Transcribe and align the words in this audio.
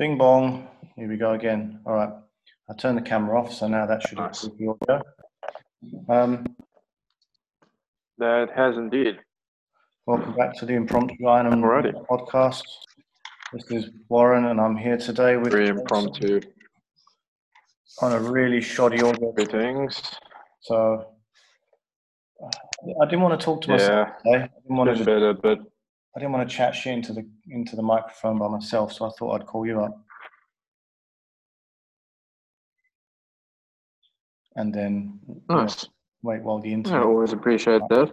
Bing 0.00 0.16
bong. 0.16 0.66
Here 0.96 1.06
we 1.10 1.18
go 1.18 1.32
again. 1.32 1.78
All 1.84 1.92
right. 1.92 2.08
I 2.70 2.74
turn 2.78 2.94
the 2.94 3.02
camera 3.02 3.38
off, 3.38 3.52
so 3.52 3.68
now 3.68 3.84
that 3.84 4.00
should 4.08 4.16
Nice. 4.16 4.44
improve 4.44 4.78
the 4.80 4.94
audio. 4.94 5.02
Um, 6.08 6.46
That 8.16 8.48
has 8.56 8.78
indeed. 8.78 9.18
welcome 10.06 10.34
back 10.34 10.54
to 10.60 10.64
the 10.64 10.72
Impromptu 10.72 11.26
Iron 11.26 11.52
Alrighty. 11.52 11.92
podcast. 12.06 12.62
This 13.52 13.70
is 13.70 13.90
Warren, 14.08 14.46
and 14.46 14.58
I'm 14.58 14.74
here 14.74 14.96
today 14.96 15.36
with 15.36 15.52
Very 15.52 15.68
impromptu 15.68 16.40
on 18.00 18.12
a 18.12 18.20
really 18.20 18.62
shoddy 18.62 19.02
audio. 19.02 19.32
greetings. 19.32 20.00
So 20.60 21.14
uh, 22.42 22.48
I 23.02 23.04
didn't 23.04 23.20
want 23.20 23.38
to 23.38 23.44
talk 23.44 23.60
to 23.64 23.68
myself 23.72 24.08
Yeah, 24.24 24.32
today. 24.32 24.44
I 24.44 24.48
didn't 24.62 24.76
want 24.78 24.96
to. 24.96 25.04
better, 25.04 25.34
but 25.34 25.58
I 26.16 26.18
didn't 26.18 26.32
want 26.32 26.48
to 26.48 26.54
chat 26.54 26.74
shit 26.74 26.92
into 26.94 27.12
the 27.12 27.26
into 27.48 27.76
the 27.76 27.82
microphone 27.82 28.38
by 28.38 28.48
myself, 28.48 28.92
so 28.92 29.06
I 29.06 29.10
thought 29.10 29.40
I'd 29.40 29.46
call 29.46 29.66
you 29.66 29.80
up. 29.80 29.96
And 34.56 34.74
then 34.74 35.20
nice. 35.48 35.86
wait 36.22 36.42
while 36.42 36.58
the 36.58 36.70
I 36.70 36.72
internet. 36.72 37.02
always 37.02 37.32
appreciate 37.32 37.82
that. 37.90 38.12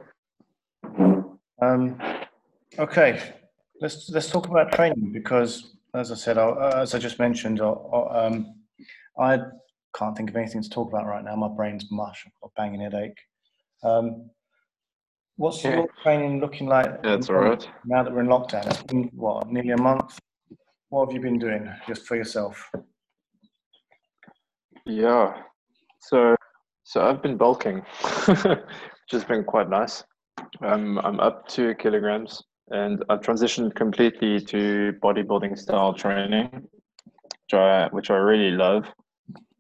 Um, 1.59 1.99
okay, 2.77 3.33
let's 3.81 4.09
let's 4.09 4.29
talk 4.29 4.47
about 4.47 4.71
training 4.71 5.11
because, 5.11 5.75
as 5.95 6.11
I 6.11 6.15
said, 6.15 6.37
I, 6.37 6.81
as 6.81 6.93
I 6.93 6.99
just 6.99 7.17
mentioned, 7.17 7.59
I, 7.61 7.69
I, 7.69 8.25
um, 8.25 8.55
I 9.19 9.39
can't 9.95 10.15
think 10.15 10.29
of 10.29 10.35
anything 10.35 10.61
to 10.61 10.69
talk 10.69 10.89
about 10.89 11.07
right 11.07 11.23
now. 11.23 11.35
My 11.35 11.47
brain's 11.47 11.87
mush. 11.89 12.25
I've 12.27 12.33
got 12.41 12.51
a 12.55 12.61
banging 12.61 12.81
headache. 12.81 13.17
Um, 13.83 14.29
what's 15.37 15.63
Yeah. 15.63 15.77
your 15.77 15.87
training 16.03 16.39
looking 16.41 16.67
like? 16.67 17.01
That's 17.01 17.29
all 17.29 17.37
right. 17.37 17.69
Now 17.85 18.03
that 18.03 18.13
we're 18.13 18.21
in 18.21 18.27
lockdown, 18.27 18.65
it's 18.67 18.83
been 18.83 19.09
what 19.13 19.47
nearly 19.47 19.71
a 19.71 19.77
month. 19.77 20.19
What 20.89 21.07
have 21.07 21.13
you 21.15 21.21
been 21.21 21.39
doing 21.39 21.69
just 21.87 22.05
for 22.07 22.15
yourself? 22.15 22.69
Yeah. 24.85 25.41
So, 25.99 26.35
so 26.83 27.01
I've 27.01 27.21
been 27.21 27.37
bulking, 27.37 27.77
which 28.27 29.11
has 29.11 29.23
been 29.25 29.43
quite 29.43 29.69
nice. 29.69 30.03
I'm 30.61 30.97
I'm 30.99 31.19
up 31.19 31.47
two 31.47 31.75
kilograms, 31.75 32.41
and 32.69 33.03
I've 33.09 33.21
transitioned 33.21 33.75
completely 33.75 34.39
to 34.45 34.93
bodybuilding 35.01 35.57
style 35.57 35.93
training, 35.93 36.49
which 36.53 37.53
I 37.53 37.87
which 37.91 38.09
I 38.09 38.15
really 38.15 38.51
love, 38.51 38.85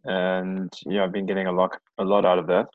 and 0.05 0.71
yeah, 0.85 1.03
I've 1.03 1.11
been 1.11 1.25
getting 1.25 1.47
a 1.47 1.51
lot 1.51 1.77
a 1.97 2.05
lot 2.05 2.25
out 2.25 2.39
of 2.39 2.47
that. 2.47 2.67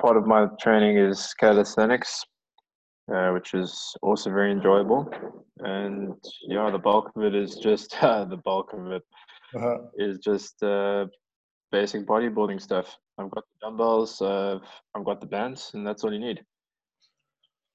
Part 0.00 0.16
of 0.16 0.26
my 0.26 0.46
training 0.60 0.96
is 0.96 1.34
calisthenics, 1.34 2.24
uh, 3.14 3.30
which 3.30 3.54
is 3.54 3.94
also 4.02 4.30
very 4.30 4.50
enjoyable, 4.50 5.08
and 5.58 6.14
yeah, 6.48 6.70
the 6.70 6.78
bulk 6.78 7.12
of 7.16 7.22
it 7.22 7.34
is 7.34 7.56
just 7.56 7.90
the 8.00 8.40
bulk 8.44 8.72
of 8.72 8.92
it 8.92 9.02
Uh, 9.54 9.76
is 9.96 10.18
just 10.18 10.62
uh, 10.62 11.06
basic 11.70 12.06
bodybuilding 12.06 12.60
stuff. 12.60 12.96
I've 13.18 13.30
got 13.30 13.44
the 13.50 13.66
dumbbells, 13.66 14.20
uh, 14.20 14.58
I've 14.94 15.04
got 15.04 15.20
the 15.20 15.26
bands, 15.26 15.70
and 15.74 15.86
that's 15.86 16.02
all 16.02 16.12
you 16.12 16.18
need. 16.18 16.44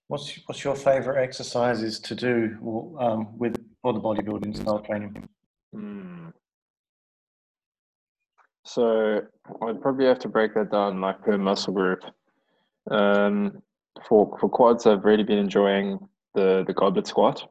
what's 0.09 0.39
what's 0.47 0.63
your 0.63 0.75
favorite 0.75 1.23
exercises 1.23 1.99
to 1.99 2.15
do 2.15 2.95
um, 2.99 3.37
with 3.37 3.55
for 3.81 3.93
the 3.93 3.99
bodybuilding 3.99 4.55
style 4.57 4.80
training? 4.80 5.30
Hmm. 5.73 6.19
So 8.72 9.22
I'd 9.64 9.81
probably 9.81 10.06
have 10.06 10.20
to 10.20 10.28
break 10.28 10.53
that 10.53 10.72
down 10.72 11.02
like 11.02 11.23
per 11.23 11.39
muscle 11.39 11.73
group. 11.73 12.03
Um, 12.92 13.64
for 14.08 14.38
for 14.39 14.48
quads, 14.48 14.86
I've 14.86 15.06
really 15.06 15.23
been 15.23 15.39
enjoying 15.39 15.98
the 16.36 16.64
the 16.67 16.73
goblet 16.73 17.08
squat. 17.08 17.50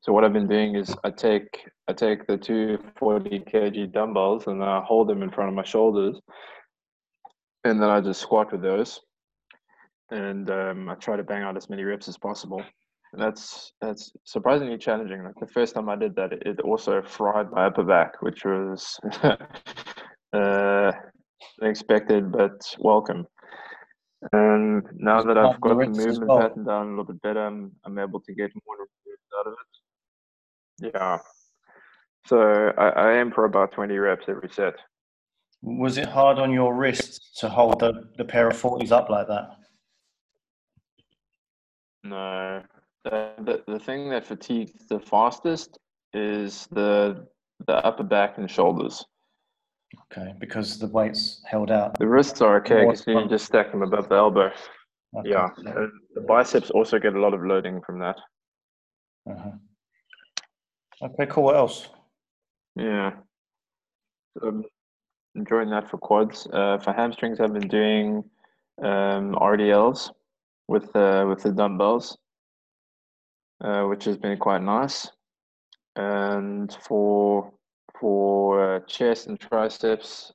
So 0.00 0.14
what 0.14 0.24
I've 0.24 0.32
been 0.32 0.48
doing 0.48 0.74
is 0.74 0.96
I 1.04 1.10
take 1.10 1.68
I 1.86 1.92
take 1.92 2.26
the 2.26 2.38
two 2.38 2.78
40 2.98 3.40
kg 3.40 3.92
dumbbells 3.92 4.46
and 4.46 4.64
I 4.64 4.80
hold 4.80 5.08
them 5.08 5.22
in 5.22 5.30
front 5.30 5.50
of 5.50 5.54
my 5.54 5.64
shoulders, 5.64 6.18
and 7.64 7.82
then 7.82 7.90
I 7.90 8.00
just 8.00 8.22
squat 8.22 8.52
with 8.52 8.62
those, 8.62 8.98
and 10.10 10.48
um, 10.48 10.88
I 10.88 10.94
try 10.94 11.16
to 11.16 11.24
bang 11.24 11.42
out 11.42 11.58
as 11.58 11.68
many 11.68 11.84
reps 11.84 12.08
as 12.08 12.16
possible. 12.16 12.62
And 13.12 13.20
that's 13.22 13.72
that's 13.82 14.12
surprisingly 14.24 14.78
challenging. 14.78 15.24
Like 15.24 15.38
the 15.38 15.46
first 15.46 15.74
time 15.74 15.90
I 15.90 15.96
did 15.96 16.16
that, 16.16 16.32
it 16.32 16.60
also 16.60 17.02
fried 17.02 17.50
my 17.50 17.66
upper 17.66 17.84
back, 17.84 18.22
which 18.22 18.46
was 18.46 18.98
uh, 20.32 20.92
unexpected 21.62 22.32
but 22.32 22.60
welcome. 22.78 23.26
And 24.32 24.82
now 24.94 25.22
that 25.22 25.36
I've 25.36 25.60
Part 25.60 25.72
of 25.72 25.78
the 25.78 25.86
got 25.86 25.94
the 25.94 26.06
movement 26.06 26.28
well. 26.28 26.40
pattern 26.40 26.64
down 26.64 26.86
a 26.86 26.90
little 26.90 27.04
bit 27.04 27.22
better, 27.22 27.46
I'm, 27.46 27.72
I'm 27.84 27.98
able 27.98 28.20
to 28.20 28.34
get 28.34 28.50
more 28.66 28.76
reps 28.78 29.20
out 29.38 29.46
of 29.46 29.52
it. 29.52 30.92
Yeah. 30.94 31.18
So 32.26 32.72
I, 32.76 32.88
I 32.88 33.20
aim 33.20 33.30
for 33.30 33.44
about 33.44 33.72
20 33.72 33.96
reps 33.98 34.24
every 34.28 34.48
set. 34.50 34.74
Was 35.62 35.98
it 35.98 36.08
hard 36.08 36.38
on 36.38 36.52
your 36.52 36.74
wrists 36.74 37.38
to 37.40 37.48
hold 37.48 37.80
the, 37.80 38.08
the 38.18 38.24
pair 38.24 38.48
of 38.48 38.60
40s 38.60 38.90
up 38.90 39.08
like 39.10 39.28
that? 39.28 39.56
No, 42.04 42.62
the, 43.04 43.32
the 43.40 43.64
the 43.66 43.78
thing 43.80 44.10
that 44.10 44.24
fatigues 44.24 44.86
the 44.88 45.00
fastest 45.00 45.78
is 46.12 46.68
the 46.70 47.26
the 47.66 47.74
upper 47.84 48.04
back 48.04 48.38
and 48.38 48.50
shoulders. 48.50 49.04
Okay, 50.12 50.34
because 50.38 50.78
the 50.78 50.86
weight's 50.88 51.42
held 51.44 51.70
out. 51.70 51.98
The 51.98 52.06
wrists 52.06 52.40
are 52.40 52.56
okay 52.58 52.84
because 52.84 53.06
you 53.06 53.14
fun. 53.14 53.28
just 53.28 53.46
stack 53.46 53.70
them 53.70 53.82
above 53.82 54.08
the 54.08 54.16
elbow. 54.16 54.50
Okay, 55.16 55.30
Yeah, 55.30 55.48
so- 55.56 55.62
and 55.76 55.92
the 56.14 56.20
biceps 56.22 56.70
also 56.70 56.98
get 56.98 57.14
a 57.14 57.20
lot 57.20 57.34
of 57.34 57.42
loading 57.44 57.80
from 57.82 57.98
that. 58.00 58.16
uh-huh. 59.30 59.50
Okay, 61.02 61.26
cool. 61.26 61.44
What 61.44 61.56
else? 61.56 61.88
Yeah, 62.74 63.12
so 64.38 64.48
I'm 64.48 64.64
enjoying 65.34 65.70
that 65.70 65.90
for 65.90 65.98
quads. 65.98 66.46
Uh, 66.52 66.78
for 66.78 66.92
hamstrings, 66.92 67.38
I've 67.40 67.52
been 67.52 67.68
doing 67.68 68.24
um, 68.82 69.34
RDLs 69.34 70.10
with 70.68 70.94
uh, 70.96 71.24
with 71.28 71.42
the 71.42 71.52
dumbbells, 71.52 72.16
uh, 73.62 73.84
which 73.84 74.04
has 74.04 74.16
been 74.16 74.38
quite 74.38 74.62
nice. 74.62 75.10
And 75.96 76.72
for 76.82 77.52
for 78.00 78.76
uh, 78.76 78.80
chest 78.80 79.26
and 79.26 79.38
triceps, 79.38 80.32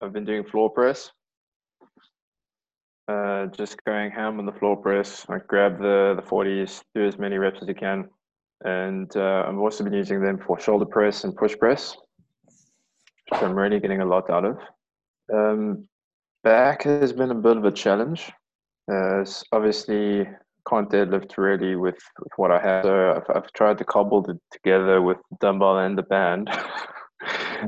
I've 0.00 0.12
been 0.12 0.24
doing 0.24 0.44
floor 0.44 0.70
press. 0.70 1.10
Uh, 3.06 3.46
just 3.46 3.84
going 3.84 4.10
ham 4.10 4.38
on 4.38 4.46
the 4.46 4.52
floor 4.52 4.76
press. 4.76 5.26
I 5.28 5.38
grab 5.38 5.78
the 5.78 6.14
the 6.16 6.22
forties, 6.22 6.82
do 6.94 7.06
as 7.06 7.18
many 7.18 7.36
reps 7.36 7.60
as 7.60 7.68
you 7.68 7.74
can, 7.74 8.08
and 8.64 9.14
uh, 9.16 9.44
I've 9.46 9.58
also 9.58 9.84
been 9.84 9.92
using 9.92 10.22
them 10.22 10.38
for 10.38 10.58
shoulder 10.58 10.86
press 10.86 11.24
and 11.24 11.36
push 11.36 11.56
press, 11.58 11.96
which 13.30 13.42
I'm 13.42 13.54
really 13.54 13.80
getting 13.80 14.00
a 14.00 14.06
lot 14.06 14.30
out 14.30 14.44
of. 14.44 14.58
Um, 15.32 15.88
back 16.42 16.84
has 16.84 17.12
been 17.12 17.30
a 17.30 17.34
bit 17.34 17.56
of 17.56 17.64
a 17.64 17.72
challenge. 17.72 18.32
Uh, 18.90 19.20
it's 19.20 19.44
obviously 19.52 20.26
can't 20.68 20.90
deadlift 20.90 21.36
really 21.36 21.76
with, 21.76 21.98
with 22.18 22.32
what 22.36 22.50
I 22.50 22.60
have. 22.60 22.84
So 22.84 23.12
I've, 23.16 23.36
I've 23.36 23.52
tried 23.52 23.78
to 23.78 23.84
cobble 23.84 24.24
it 24.30 24.38
together 24.50 25.02
with 25.02 25.18
dumbbell 25.40 25.78
and 25.78 25.96
the 25.96 26.02
band. 26.02 26.50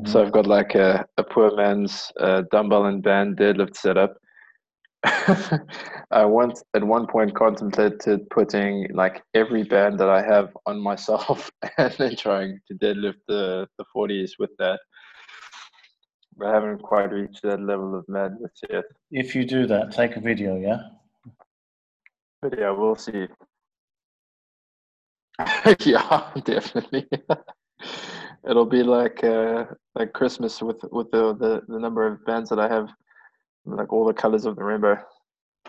So 0.05 0.23
I've 0.23 0.33
got 0.33 0.47
like 0.47 0.75
a, 0.75 1.07
a 1.17 1.25
poor 1.25 1.55
man's 1.57 2.13
uh, 2.21 2.43
dumbbell 2.51 2.87
and 2.87 3.03
band 3.03 3.39
deadlift 3.39 3.77
setup. 3.77 4.17
I 6.11 6.25
once 6.25 6.63
at 6.75 6.83
one 6.83 7.07
point 7.07 7.35
contemplated 7.35 8.29
putting 8.31 8.89
like 8.93 9.23
every 9.35 9.63
band 9.63 9.99
that 10.01 10.09
I 10.09 10.23
have 10.23 10.57
on 10.67 10.81
myself 10.81 11.51
and 11.79 11.95
then 11.99 12.17
trying 12.17 12.61
to 12.69 12.75
deadlift 12.75 13.21
the, 13.29 13.69
the 13.79 13.85
40s 13.95 14.33
with 14.39 14.51
that. 14.59 14.81
But 16.37 16.49
I 16.49 16.55
haven't 16.55 16.83
quite 16.83 17.13
reached 17.13 17.43
that 17.43 17.61
level 17.61 17.95
of 17.97 18.05
madness 18.09 18.53
yet. 18.69 18.85
If 19.11 19.35
you 19.35 19.45
do 19.45 19.67
that, 19.67 19.93
take 19.93 20.17
a 20.17 20.21
video, 20.21 20.57
yeah? 20.57 20.79
But 22.43 22.59
yeah, 22.59 22.71
we'll 22.71 22.97
see. 22.97 23.27
yeah, 25.85 26.31
definitely. 26.45 27.09
It'll 28.49 28.67
be 28.67 28.83
like 28.83 29.23
uh, 29.25 29.67
like 29.95 30.13
Christmas 30.13 30.63
with 30.63 30.83
with 30.93 31.11
the, 31.11 31.35
the 31.35 31.63
the 31.69 31.79
number 31.79 32.07
of 32.07 32.25
bands 32.25 32.51
that 32.51 32.59
I 32.59 32.69
have, 32.69 32.89
like 33.65 33.93
all 33.93 34.05
the 34.05 34.15
colors 34.15 34.45
of 34.45 34.57
the 34.57 34.65
rainbow. 34.65 34.99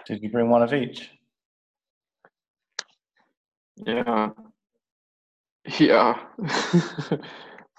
Did 0.05 0.21
you 0.21 0.29
bring 0.29 0.49
one 0.49 0.63
of 0.63 0.73
each? 0.73 1.09
Yeah, 3.75 4.29
yeah. 5.79 6.19
so 7.09 7.19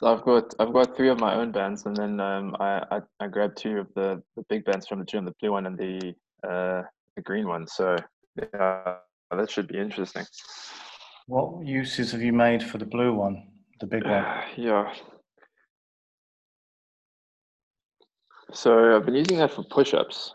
I've 0.02 0.22
got 0.22 0.54
I've 0.58 0.72
got 0.72 0.96
three 0.96 1.08
of 1.08 1.20
my 1.20 1.34
own 1.34 1.52
bands, 1.52 1.86
and 1.86 1.96
then 1.96 2.20
um, 2.20 2.56
I, 2.60 2.82
I 2.90 3.00
I 3.20 3.26
grabbed 3.28 3.56
two 3.58 3.78
of 3.78 3.88
the 3.94 4.22
the 4.36 4.44
big 4.48 4.64
bands 4.64 4.86
from 4.86 5.00
the 5.00 5.04
gym, 5.04 5.24
the 5.24 5.34
blue 5.40 5.52
one 5.52 5.66
and 5.66 5.78
the 5.78 6.14
uh 6.48 6.82
the 7.16 7.22
green 7.22 7.48
one. 7.48 7.66
So 7.66 7.96
yeah, 8.36 8.94
that 9.30 9.50
should 9.50 9.68
be 9.68 9.78
interesting. 9.78 10.24
What 11.26 11.66
uses 11.66 12.12
have 12.12 12.22
you 12.22 12.32
made 12.32 12.62
for 12.62 12.78
the 12.78 12.86
blue 12.86 13.12
one, 13.12 13.48
the 13.80 13.86
big 13.86 14.04
one? 14.04 14.24
yeah. 14.56 14.92
So 18.52 18.96
I've 18.96 19.04
been 19.04 19.14
using 19.14 19.38
that 19.38 19.50
for 19.50 19.62
push-ups. 19.64 20.34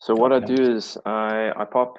So 0.00 0.14
what 0.14 0.32
I 0.32 0.40
do 0.40 0.54
is 0.54 0.98
I 1.06 1.52
I 1.56 1.64
pop 1.64 1.96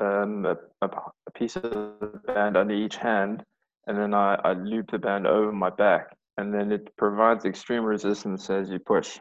um, 0.00 0.46
a, 0.46 0.56
a, 0.82 1.30
piece 1.34 1.56
of 1.56 2.24
band 2.26 2.56
under 2.56 2.74
each 2.74 2.96
hand, 2.96 3.42
and 3.86 3.98
then 3.98 4.14
I, 4.14 4.34
I 4.44 4.52
loop 4.52 4.90
the 4.90 4.98
band 4.98 5.26
over 5.26 5.52
my 5.52 5.70
back, 5.70 6.16
and 6.36 6.54
then 6.54 6.70
it 6.70 6.96
provides 6.96 7.44
extreme 7.44 7.84
resistance 7.84 8.50
as 8.50 8.70
you 8.70 8.78
push. 8.78 9.18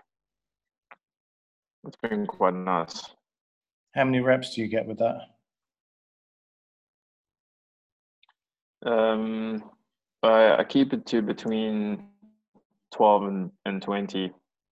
It's 1.86 1.98
been 2.02 2.26
quite 2.28 2.54
nice. 2.54 3.04
How 3.96 4.06
many 4.06 4.20
reps 4.20 4.56
do 4.56 4.62
you 4.62 4.68
get 4.68 4.86
with 4.86 5.00
that? 5.00 5.18
Um, 8.86 9.64
I, 10.24 10.58
I 10.60 10.64
keep 10.64 10.94
it 10.94 11.06
to 11.08 11.22
between 11.22 12.08
12 12.94 13.24
and, 13.24 13.52
and 13.66 13.81
20. 13.81 14.31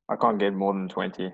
I 0.10 0.16
can't 0.16 0.40
get 0.40 0.54
more 0.54 0.74
than 0.74 0.88
20. 0.90 1.34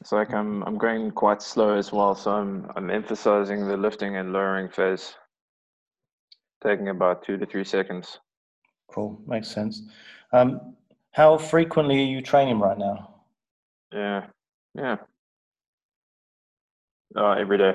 It's 0.00 0.12
like 0.12 0.32
I'm 0.32 0.62
I'm 0.62 0.78
going 0.78 1.10
quite 1.10 1.42
slow 1.42 1.76
as 1.76 1.90
well, 1.90 2.14
so 2.14 2.30
I'm 2.30 2.70
I'm 2.76 2.90
emphasizing 2.90 3.66
the 3.66 3.76
lifting 3.76 4.16
and 4.16 4.32
lowering 4.32 4.68
phase, 4.68 5.14
taking 6.62 6.90
about 6.90 7.24
two 7.24 7.36
to 7.38 7.46
three 7.46 7.64
seconds. 7.64 8.20
Cool, 8.88 9.20
makes 9.26 9.48
sense. 9.48 9.82
Um, 10.32 10.76
how 11.10 11.38
frequently 11.38 12.00
are 12.02 12.06
you 12.06 12.20
training 12.20 12.60
right 12.60 12.78
now? 12.78 13.14
Yeah, 13.92 14.26
yeah. 14.74 14.96
Uh, 17.16 17.32
every 17.32 17.58
day. 17.58 17.74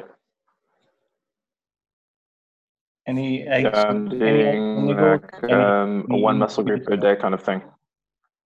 Any 3.08 3.44
Yeah, 3.44 3.56
eight? 3.58 3.76
I'm 3.76 4.08
any 4.22 4.94
like 4.94 5.34
Any- 5.44 5.54
um, 5.54 6.06
any 6.12 6.22
one 6.22 6.38
muscle 6.38 6.64
group 6.64 6.86
per 6.86 6.98
day 6.98 7.16
kind 7.16 7.34
of 7.34 7.42
thing. 7.44 7.62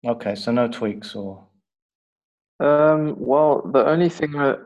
Okay, 0.05 0.35
so 0.35 0.51
no 0.51 0.67
tweaks 0.67 1.15
or 1.15 1.47
Um, 2.59 3.15
well, 3.17 3.61
the 3.73 3.85
only 3.85 4.09
thing 4.09 4.31
that 4.33 4.59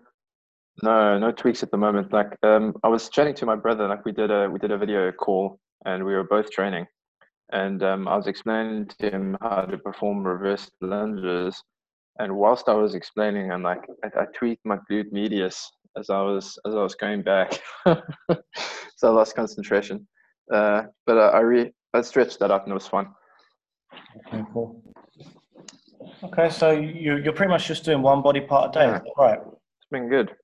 no, 0.83 1.17
no 1.17 1.31
tweaks 1.31 1.63
at 1.63 1.71
the 1.71 1.77
moment. 1.77 2.13
Like, 2.13 2.27
um, 2.43 2.75
I 2.83 2.87
was 2.87 3.09
chatting 3.09 3.33
to 3.35 3.45
my 3.47 3.55
brother. 3.55 3.87
Like, 3.87 4.05
we 4.05 4.11
did 4.11 4.29
a 4.29 4.47
we 4.49 4.59
did 4.59 4.71
a 4.71 4.77
video 4.77 5.11
call, 5.11 5.59
and 5.85 6.03
we 6.05 6.13
were 6.13 6.23
both 6.25 6.51
training, 6.51 6.85
and 7.51 7.81
um, 7.81 8.07
I 8.07 8.15
was 8.15 8.27
explaining 8.27 8.87
to 8.99 9.09
him 9.09 9.37
how 9.41 9.61
to 9.61 9.77
perform 9.77 10.23
reverse 10.27 10.69
lunges, 10.81 11.59
and 12.19 12.35
whilst 12.35 12.67
I 12.69 12.73
was 12.73 12.93
explaining, 12.93 13.51
I'm 13.51 13.63
like, 13.63 13.81
I, 14.03 14.07
I 14.21 14.25
tweaked 14.37 14.65
my 14.65 14.77
glute 14.91 15.11
medius 15.11 15.71
as 15.97 16.09
I 16.11 16.21
was 16.21 16.59
as 16.67 16.75
I 16.75 16.83
was 16.83 16.93
going 16.95 17.23
back, 17.23 17.57
so 18.97 19.09
I 19.09 19.11
lost 19.11 19.35
concentration. 19.35 20.05
Uh, 20.51 20.83
but 21.05 21.17
I, 21.17 21.27
I 21.37 21.39
re 21.39 21.71
I 21.93 22.01
stretched 22.01 22.39
that 22.39 22.51
up, 22.51 22.63
and 22.63 22.71
it 22.71 22.73
was 22.73 22.87
fun. 22.87 23.07
okay, 24.27 24.43
cool. 24.53 24.83
Okay, 26.23 26.49
so 26.49 26.71
you 26.71 27.17
you're 27.17 27.33
pretty 27.33 27.51
much 27.51 27.67
just 27.67 27.85
doing 27.85 28.01
one 28.01 28.21
body 28.21 28.41
part 28.41 28.75
a 28.75 28.79
day, 28.79 28.85
Yeah. 28.87 28.99
right? 29.17 29.39
It's 29.39 29.89
been 29.91 30.09
good. 30.09 30.35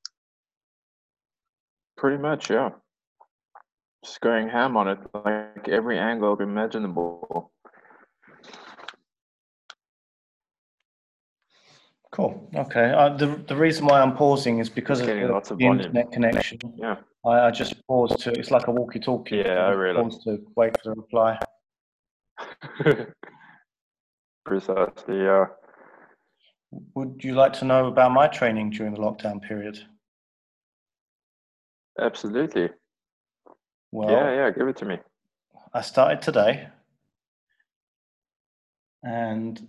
Pretty 1.98 2.18
much, 2.22 2.50
yeah. 2.50 2.70
Just 4.04 4.20
going 4.22 4.50
ham 4.50 4.78
on 4.78 4.88
it, 4.90 5.00
like 5.14 5.68
every 5.70 5.98
angle 5.98 6.38
imaginable. 6.40 7.52
Cool. 12.12 12.48
Okay. 12.56 12.92
Uh, 12.92 13.10
the 13.18 13.28
the 13.48 13.56
reason 13.56 13.86
why 13.88 14.02
I'm 14.02 14.16
pausing 14.16 14.60
is 14.60 14.70
because 14.70 15.00
of 15.02 15.08
the, 15.08 15.26
lots 15.28 15.50
of 15.50 15.58
the 15.58 15.66
internet 15.66 16.12
connection. 16.12 16.60
Yeah. 16.76 16.98
I, 17.26 17.48
I 17.48 17.52
just 17.52 17.76
paused 17.88 18.20
to. 18.20 18.32
It's 18.32 18.52
like 18.52 18.68
a 18.68 18.72
walkie-talkie. 18.72 19.38
Yeah, 19.38 19.70
I 19.70 19.94
paused 19.94 20.24
to 20.24 20.40
wait 20.56 20.76
for 20.82 20.96
the 20.96 21.02
reply. 21.02 21.40
Precisely, 24.46 25.18
yeah. 25.18 25.46
Would 26.96 27.24
you 27.24 27.36
like 27.36 27.54
to 27.54 27.66
know 27.66 27.88
about 27.88 28.12
my 28.12 28.28
training 28.28 28.72
during 28.72 28.94
the 28.94 29.00
lockdown 29.00 29.42
period? 29.42 29.80
Absolutely. 32.00 32.70
Well, 33.92 34.10
yeah, 34.10 34.34
yeah, 34.34 34.50
give 34.50 34.68
it 34.68 34.78
to 34.78 34.86
me. 34.86 34.98
I 35.74 35.82
started 35.82 36.22
today, 36.22 36.68
and 39.04 39.68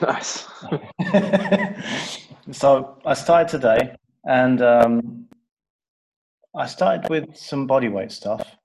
Nice. 0.00 0.46
so 2.52 2.96
I 3.04 3.14
started 3.14 3.48
today, 3.48 3.96
and 4.24 4.62
um, 4.62 5.21
I 6.54 6.66
started 6.66 7.08
with 7.08 7.36
some 7.36 7.66
body 7.66 7.88
weight 7.88 8.12
stuff. 8.12 8.56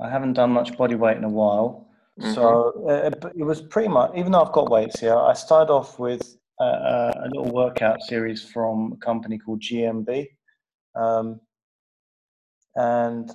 I 0.00 0.10
haven't 0.10 0.32
done 0.32 0.50
much 0.50 0.76
body 0.76 0.96
weight 0.96 1.16
in 1.16 1.24
a 1.24 1.28
while, 1.28 1.88
so 2.34 2.86
uh, 2.88 3.30
it 3.36 3.44
was 3.44 3.62
pretty 3.62 3.88
much. 3.88 4.10
Even 4.16 4.32
though 4.32 4.42
I've 4.42 4.52
got 4.52 4.70
weights 4.70 4.98
here, 4.98 5.16
I 5.16 5.34
started 5.34 5.72
off 5.72 5.98
with 6.00 6.36
a, 6.60 6.64
a, 6.64 7.12
a 7.24 7.28
little 7.28 7.52
workout 7.52 8.02
series 8.02 8.42
from 8.42 8.92
a 8.92 8.96
company 8.96 9.38
called 9.38 9.60
GMB, 9.60 10.26
um, 10.96 11.40
and 12.74 13.30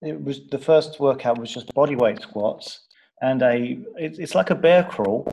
it 0.00 0.22
was 0.22 0.46
the 0.50 0.58
first 0.58 1.00
workout 1.00 1.38
was 1.38 1.52
just 1.52 1.72
body 1.74 1.96
weight 1.96 2.22
squats 2.22 2.84
and 3.22 3.42
a 3.42 3.78
it, 3.96 4.18
it's 4.18 4.34
like 4.34 4.50
a 4.50 4.54
bear 4.54 4.84
crawl. 4.84 5.26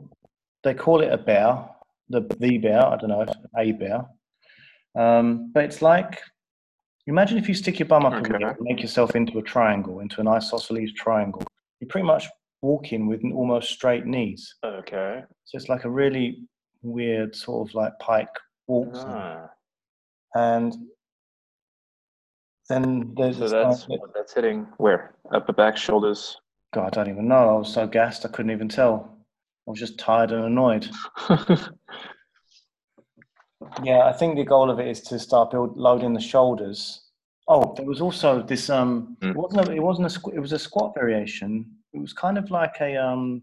They 0.64 0.74
call 0.74 1.00
it 1.00 1.12
a 1.12 1.18
bear, 1.18 1.68
the 2.08 2.20
the 2.38 2.58
bear. 2.58 2.84
I 2.84 2.96
don't 2.96 3.10
know, 3.10 3.22
if 3.22 3.30
a 3.56 3.72
bear. 3.72 4.06
Um, 4.94 5.50
but 5.52 5.64
it's 5.64 5.82
like 5.82 6.20
imagine 7.06 7.38
if 7.38 7.48
you 7.48 7.54
stick 7.54 7.78
your 7.78 7.88
bum 7.88 8.04
up 8.06 8.12
Okay. 8.14 8.34
and 8.42 8.56
make 8.60 8.80
yourself 8.80 9.14
into 9.16 9.38
a 9.38 9.42
triangle, 9.42 10.00
into 10.00 10.20
an 10.20 10.28
isosceles 10.28 10.92
triangle. 10.92 11.42
You're 11.80 11.88
pretty 11.88 12.06
much 12.06 12.28
walking 12.62 13.06
with 13.08 13.22
an 13.24 13.32
almost 13.32 13.70
straight 13.70 14.06
knees. 14.06 14.54
Okay. 14.64 15.22
So 15.44 15.56
it's 15.56 15.68
like 15.68 15.84
a 15.84 15.90
really 15.90 16.42
weird 16.82 17.34
sort 17.34 17.68
of 17.68 17.74
like 17.74 17.92
pike 18.00 18.28
walk. 18.68 18.90
Ah, 18.94 19.50
And 20.34 20.74
then 22.68 23.12
there's 23.16 23.38
so 23.38 23.48
that's 23.48 23.84
guy- 23.86 23.96
that's 24.14 24.32
hitting 24.34 24.66
where? 24.78 25.14
Upper 25.32 25.52
back, 25.52 25.76
shoulders. 25.76 26.36
God, 26.72 26.96
I 26.96 27.04
don't 27.04 27.12
even 27.12 27.28
know. 27.28 27.56
I 27.56 27.58
was 27.58 27.72
so 27.72 27.86
gassed 27.86 28.24
I 28.24 28.28
couldn't 28.28 28.52
even 28.52 28.68
tell. 28.68 29.18
I 29.66 29.70
was 29.70 29.78
just 29.80 29.98
tired 29.98 30.30
and 30.32 30.44
annoyed. 30.44 30.88
Yeah, 33.82 34.04
I 34.06 34.12
think 34.12 34.36
the 34.36 34.44
goal 34.44 34.70
of 34.70 34.78
it 34.78 34.88
is 34.88 35.00
to 35.02 35.18
start 35.18 35.50
build 35.50 35.76
loading 35.76 36.12
the 36.12 36.20
shoulders. 36.20 37.00
Oh, 37.48 37.74
there 37.76 37.86
was 37.86 38.00
also 38.00 38.42
this. 38.42 38.70
Um, 38.70 39.16
it 39.20 39.26
Mm. 39.26 39.34
wasn't. 39.34 39.68
A, 39.68 39.72
it 39.72 39.82
wasn't 39.82 40.06
a. 40.06 40.18
squ- 40.18 40.34
It 40.34 40.40
was 40.40 40.52
a 40.52 40.58
squat 40.58 40.94
variation. 40.94 41.66
It 41.92 42.00
was 42.00 42.12
kind 42.12 42.38
of 42.38 42.50
like 42.50 42.76
a. 42.80 42.96
Um, 42.96 43.42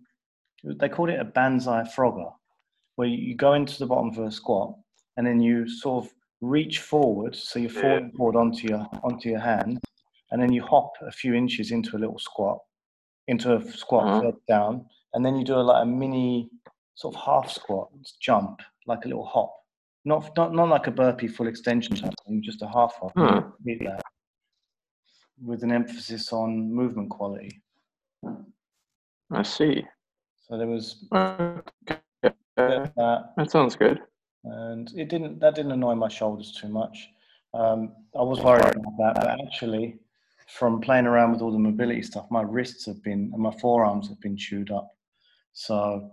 they 0.63 0.89
called 0.89 1.09
it 1.09 1.19
a 1.19 1.25
banzai 1.25 1.83
frogger, 1.83 2.31
where 2.95 3.07
you, 3.07 3.35
go 3.35 3.53
into 3.53 3.77
the 3.79 3.85
bottom 3.85 4.11
for 4.13 4.25
a 4.25 4.31
squat, 4.31 4.75
and 5.17 5.25
then 5.25 5.39
you 5.41 5.67
sort 5.69 6.05
of 6.05 6.11
reach 6.41 6.79
forward, 6.79 7.35
so 7.35 7.59
you're 7.59 7.69
falling 7.69 8.11
forward 8.11 8.35
onto 8.37 8.67
your 8.67 8.87
onto 9.03 9.29
your 9.29 9.39
hand, 9.39 9.79
and 10.31 10.41
then 10.41 10.51
you 10.51 10.63
hop 10.63 10.91
a 11.01 11.11
few 11.11 11.33
inches 11.33 11.71
into 11.71 11.95
a 11.97 11.99
little 11.99 12.19
squat, 12.19 12.59
into 13.27 13.55
a 13.55 13.71
squat 13.71 14.07
Uh-huh. 14.07 14.31
down, 14.47 14.85
and 15.13 15.25
then 15.25 15.35
you 15.35 15.43
do 15.43 15.55
a, 15.55 15.61
like 15.71 15.83
a 15.83 15.85
mini 15.85 16.49
sort 16.95 17.15
of 17.15 17.21
half 17.21 17.49
squat 17.51 17.89
jump, 18.21 18.61
like 18.85 19.03
a 19.05 19.07
little 19.07 19.25
hop. 19.25 19.53
Not, 20.05 20.31
not, 20.37 20.53
not 20.53 20.69
like 20.69 20.87
a 20.87 20.91
burpee 20.91 21.27
full 21.27 21.47
extension 21.47 21.95
type 21.95 22.13
thing, 22.25 22.41
just 22.41 22.61
a 22.61 22.67
half 22.67 22.93
you 23.01 23.09
Hmm. 23.11 23.95
with 25.41 25.63
an 25.63 25.71
emphasis 25.71 26.31
on 26.33 26.71
movement 26.73 27.09
quality. 27.09 27.61
I 29.31 29.43
see. 29.43 29.85
So 30.47 30.57
there 30.57 30.67
was 30.67 31.05
Okay. 31.13 31.99
that, 32.57 32.93
That 32.95 33.51
sounds 33.51 33.75
good. 33.75 34.01
and 34.43 34.91
it 34.95 35.09
didn't 35.09 35.39
that 35.39 35.55
didn't 35.55 35.71
annoy 35.71 35.95
my 35.95 36.07
shoulders 36.07 36.51
too 36.51 36.69
much. 36.69 37.09
Um, 37.53 37.95
I 38.17 38.21
was 38.21 38.39
worried 38.41 38.65
about 38.75 38.97
that, 38.97 39.15
but 39.15 39.27
actually, 39.27 39.99
from 40.47 40.81
playing 40.81 41.05
around 41.05 41.31
with 41.31 41.41
all 41.41 41.51
the 41.51 41.59
mobility 41.59 42.01
stuff, 42.03 42.25
my 42.31 42.41
wrists 42.41 42.85
have 42.85 43.01
been 43.03 43.31
and 43.33 43.41
my 43.41 43.51
forearms 43.59 44.07
have 44.09 44.19
been 44.21 44.37
chewed 44.37 44.71
up. 44.71 44.95
So 45.53 46.11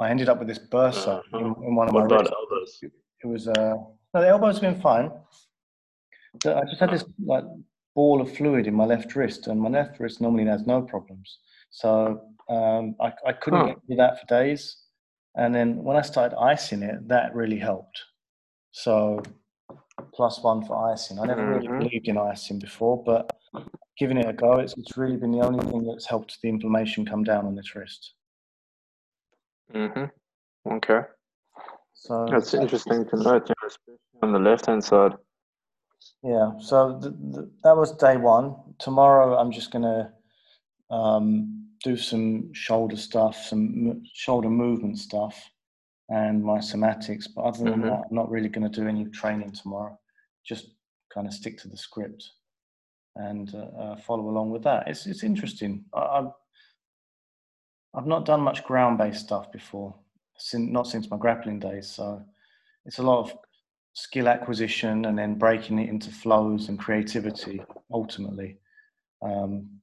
I 0.00 0.10
ended 0.10 0.28
up 0.28 0.38
with 0.38 0.48
this 0.48 0.58
bursa 0.58 1.22
in, 1.32 1.40
in 1.64 1.74
one 1.74 1.88
of 1.88 1.94
my 1.94 2.04
wrists. 2.04 2.32
elbows? 2.32 2.78
it 2.82 3.26
was 3.26 3.48
uh 3.48 3.74
no, 4.14 4.20
the 4.22 4.28
elbow's 4.28 4.60
been 4.60 4.80
fine. 4.80 5.10
So 6.42 6.56
I 6.56 6.64
just 6.64 6.80
had 6.80 6.90
this 6.90 7.04
like 7.24 7.44
ball 7.94 8.20
of 8.20 8.34
fluid 8.36 8.66
in 8.66 8.74
my 8.74 8.84
left 8.84 9.14
wrist, 9.16 9.48
and 9.48 9.60
my 9.60 9.68
left 9.68 9.98
wrist 10.00 10.20
normally 10.20 10.46
has 10.46 10.66
no 10.66 10.80
problems. 10.82 11.38
So 11.70 12.22
um, 12.48 12.94
I, 13.00 13.12
I 13.26 13.32
couldn't 13.32 13.60
Huh. 13.60 13.66
get 13.66 13.78
through 13.86 13.96
that 13.96 14.20
for 14.20 14.26
days. 14.26 14.76
And 15.34 15.54
then 15.54 15.82
when 15.84 15.96
I 15.96 16.02
started 16.02 16.36
icing 16.38 16.82
it, 16.82 17.06
that 17.08 17.34
really 17.34 17.58
helped. 17.58 18.00
So 18.72 19.22
plus 20.14 20.42
one 20.42 20.64
for 20.64 20.90
icing. 20.92 21.18
I 21.18 21.26
never 21.26 21.44
really 21.44 21.68
Mhm. 21.68 21.78
believed 21.78 22.08
in 22.08 22.16
icing 22.16 22.58
before, 22.58 23.02
but 23.02 23.30
giving 23.98 24.16
it 24.16 24.28
a 24.28 24.32
go, 24.32 24.54
it's, 24.60 24.74
it's 24.78 24.96
really 24.96 25.16
been 25.16 25.32
the 25.32 25.40
only 25.40 25.64
thing 25.66 25.84
that's 25.86 26.06
helped 26.06 26.40
the 26.40 26.48
inflammation 26.48 27.04
come 27.04 27.24
down 27.24 27.46
on 27.46 27.54
this 27.56 27.74
wrist. 27.74 28.14
Mm-hmm. 29.74 30.72
Okay. 30.72 31.00
So 31.94 32.26
That's 32.30 32.54
interesting 32.54 33.04
to 33.06 33.16
note, 33.16 33.50
especially 33.66 33.98
on 34.22 34.32
the 34.32 34.38
left 34.38 34.66
hand 34.66 34.82
side. 34.84 35.12
Yeah, 36.22 36.52
so 36.60 36.98
th- 37.00 37.12
th- 37.34 37.46
that 37.64 37.76
was 37.76 37.92
day 37.96 38.16
one. 38.16 38.54
Tomorrow, 38.78 39.36
I'm 39.36 39.50
just 39.52 39.70
gonna 39.70 40.12
um, 40.90 41.66
do 41.84 41.96
some 41.96 42.52
shoulder 42.54 42.96
stuff, 42.96 43.36
some 43.36 43.90
m- 43.90 44.02
shoulder 44.14 44.48
movement 44.48 44.98
stuff, 44.98 45.50
and 46.08 46.42
my 46.42 46.58
somatics. 46.58 47.26
But 47.34 47.42
other 47.44 47.64
than 47.64 47.80
Mhm. 47.80 47.88
that, 47.88 48.06
I'm 48.08 48.14
not 48.16 48.30
really 48.30 48.48
gonna 48.48 48.68
do 48.68 48.88
any 48.88 49.04
training 49.06 49.52
tomorrow. 49.52 49.98
Just 50.46 50.70
kind 51.12 51.26
of 51.26 51.32
stick 51.34 51.58
to 51.58 51.68
the 51.68 51.76
script. 51.76 52.30
and 53.16 53.52
uh, 53.52 53.58
uh, 53.82 53.96
follow 53.96 54.28
along 54.28 54.48
with 54.50 54.62
that. 54.62 54.86
It's 54.86 55.04
it's 55.06 55.24
interesting. 55.24 55.84
I, 55.92 56.00
I've 56.18 56.30
I've 57.98 58.06
not 58.06 58.24
done 58.24 58.40
much 58.42 58.62
ground 58.62 58.96
based 58.96 59.24
stuff 59.26 59.50
before, 59.50 59.92
since, 60.36 60.70
not 60.70 60.86
since 60.86 61.10
my 61.10 61.16
grappling 61.16 61.58
days. 61.58 61.88
So 61.90 62.22
it's 62.86 62.98
a 62.98 63.02
lot 63.02 63.18
of 63.18 63.36
skill 63.92 64.28
acquisition 64.28 65.04
and 65.06 65.18
then 65.18 65.34
breaking 65.34 65.80
it 65.80 65.88
into 65.88 66.12
flows 66.12 66.68
and 66.68 66.78
creativity 66.78 67.60
ultimately. 67.92 68.58
Um, 69.20 69.80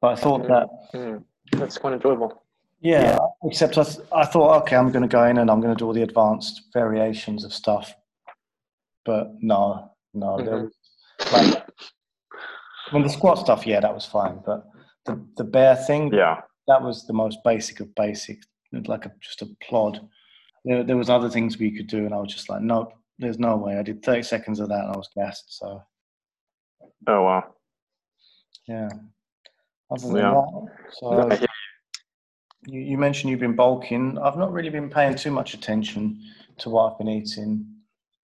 but 0.00 0.12
I 0.12 0.14
thought 0.22 0.46
that 0.46 0.68
Mm, 0.94 1.24
that's 1.58 1.78
quite 1.78 1.94
enjoyable. 1.94 2.44
yeah, 2.80 3.18
except 3.42 3.76
I, 3.76 3.82
th- 3.82 4.06
I 4.14 4.24
thought, 4.24 4.62
okay, 4.62 4.76
I'm 4.76 4.92
going 4.92 5.02
to 5.02 5.08
go 5.08 5.24
in 5.24 5.38
and 5.38 5.50
I'm 5.50 5.60
going 5.60 5.74
to 5.74 5.78
do 5.78 5.86
all 5.86 5.92
the 5.92 6.02
advanced 6.02 6.62
variations 6.72 7.42
of 7.44 7.52
stuff. 7.52 7.92
But 9.04 9.32
no, 9.40 9.90
no, 10.12 10.36
there 10.36 10.58
Mhm. 10.58 10.70
was 11.26 11.32
like, 11.32 11.66
I 12.86 12.94
mean, 12.94 13.02
the 13.02 13.08
squat 13.08 13.38
stuff, 13.38 13.66
yeah, 13.66 13.80
that 13.80 13.92
was 13.92 14.06
fine. 14.06 14.40
But 14.46 14.64
the, 15.06 15.20
the 15.36 15.44
bear 15.44 15.74
thing, 15.74 16.12
Yeah. 16.12 16.42
That 16.66 16.82
was 16.82 17.06
the 17.06 17.12
most 17.12 17.38
basic 17.44 17.80
of 17.80 17.94
basic, 17.94 18.38
like 18.86 19.06
a, 19.06 19.12
just 19.20 19.42
a 19.42 19.48
plod. 19.62 20.00
There, 20.64 20.82
there 20.82 20.96
was 20.96 21.10
other 21.10 21.28
things 21.28 21.58
we 21.58 21.76
could 21.76 21.86
do, 21.86 22.04
and 22.04 22.14
I 22.14 22.18
was 22.18 22.32
just 22.32 22.48
like, 22.48 22.62
nope, 22.62 22.92
there's 23.18 23.38
no 23.38 23.56
way. 23.56 23.76
I 23.78 23.82
did 23.82 24.02
30 24.02 24.22
seconds 24.22 24.60
of 24.60 24.68
that, 24.68 24.84
and 24.84 24.94
I 24.94 24.96
was 24.96 25.10
gassed. 25.14 25.58
So 25.58 25.82
Oh 27.06 27.22
wow. 27.22 27.54
yeah. 28.66 28.88
Other 29.90 30.08
than 30.08 30.16
Yeah. 30.16 30.30
that, 30.34 30.68
so 30.98 31.30
you, 32.66 32.80
you 32.80 32.98
mentioned 32.98 33.30
you've 33.30 33.40
been 33.40 33.56
bulking. 33.56 34.18
I've 34.18 34.38
not 34.38 34.52
really 34.52 34.70
been 34.70 34.88
paying 34.88 35.14
too 35.14 35.30
much 35.30 35.54
attention 35.54 36.18
to 36.58 36.70
what 36.70 36.92
I've 36.92 36.98
been 36.98 37.08
eating, 37.08 37.66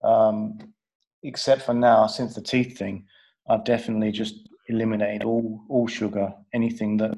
um, 0.03 0.59
except 1.23 1.61
for 1.61 1.73
now, 1.73 2.07
since 2.07 2.35
the 2.35 2.41
teeth 2.41 2.77
thing, 2.77 3.05
I've 3.49 3.63
definitely 3.63 4.11
just 4.11 4.49
eliminated 4.67 5.23
all 5.23 5.61
all 5.69 5.87
sugar, 5.87 6.33
anything 6.53 6.97
that 6.97 7.17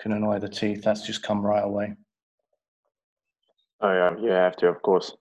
can 0.00 0.12
annoy 0.12 0.38
the 0.38 0.48
teeth. 0.48 0.82
That's 0.82 1.06
just 1.06 1.22
come 1.22 1.44
right 1.44 1.64
away. 1.64 1.94
Oh 3.80 3.92
yeah, 3.92 4.16
you 4.18 4.30
have 4.30 4.56
to, 4.56 4.68
of 4.68 4.82
course. 4.82 5.14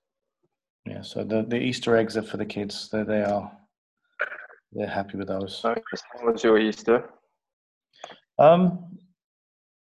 Yeah. 0.86 1.02
So 1.02 1.24
the 1.24 1.44
the 1.44 1.58
Easter 1.58 1.96
eggs 1.96 2.18
are 2.18 2.24
for 2.24 2.38
the 2.38 2.46
kids. 2.46 2.90
They 2.90 3.04
they 3.04 3.24
are 3.24 3.52
they're 4.72 4.88
happy 4.88 5.18
with 5.18 5.28
those. 5.28 5.62
How 5.64 5.76
was 6.24 6.44
your 6.44 6.60
Easter? 6.60 7.10
Um, 8.38 8.98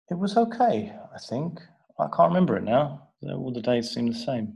it 0.09 0.17
was 0.17 0.37
okay. 0.37 0.93
I 1.13 1.19
think 1.19 1.59
I 1.99 2.07
can't 2.15 2.29
remember 2.29 2.57
it 2.57 2.63
now. 2.63 3.09
All 3.23 3.51
the 3.53 3.61
days 3.61 3.91
seem 3.91 4.07
the 4.07 4.13
same. 4.13 4.55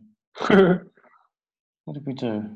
What 1.86 1.94
did 1.94 2.06
we 2.06 2.14
do? 2.14 2.50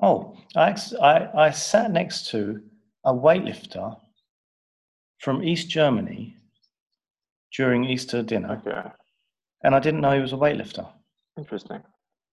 Oh, 0.00 0.36
I, 0.54 0.76
I, 1.02 1.46
I 1.46 1.50
sat 1.50 1.90
next 1.90 2.28
to 2.30 2.62
a 3.04 3.12
weightlifter 3.12 3.96
from 5.18 5.42
East 5.42 5.68
Germany 5.68 6.36
during 7.56 7.84
Easter 7.84 8.22
dinner, 8.22 8.62
okay, 8.66 8.88
and 9.62 9.74
I 9.74 9.78
didn't 9.80 10.00
know 10.00 10.12
he 10.14 10.20
was 10.20 10.32
a 10.32 10.36
weightlifter. 10.36 10.86
interesting. 11.38 11.82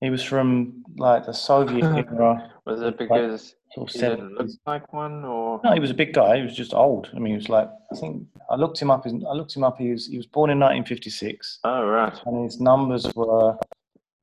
He 0.02 0.10
was 0.10 0.24
from 0.24 0.84
like 0.98 1.26
the 1.26 1.34
Soviet 1.34 1.84
era, 2.12 2.52
Was 2.66 2.82
it 2.82 2.86
Like, 2.86 2.98
because 2.98 3.56
sort 3.74 3.90
of 3.90 3.94
he 3.94 4.00
didn't 4.00 4.34
look 4.34 4.50
like 4.66 4.92
one, 4.94 5.24
or 5.24 5.62
No, 5.64 5.74
he 5.74 5.80
was 5.80 5.92
a 5.92 5.94
big 5.94 6.14
guy. 6.14 6.38
He 6.38 6.44
was 6.44 6.56
just 6.56 6.74
old. 6.74 7.10
I 7.16 7.20
mean, 7.20 7.34
he 7.34 7.38
was 7.38 7.50
like 7.50 7.70
I 7.92 7.96
think 7.96 8.28
I 8.50 8.56
looked 8.56 8.82
him 8.82 8.90
up. 8.90 9.06
I 9.06 9.10
looked 9.34 9.56
him 9.56 9.64
up. 9.64 9.78
He 9.78 9.92
was 9.92 10.08
he 10.08 10.18
was 10.18 10.26
born 10.26 10.50
in 10.50 10.60
1956, 10.60 11.60
oh 11.64 11.86
right, 11.86 12.20
and 12.26 12.44
his 12.44 12.60
numbers 12.60 13.14
were 13.16 13.52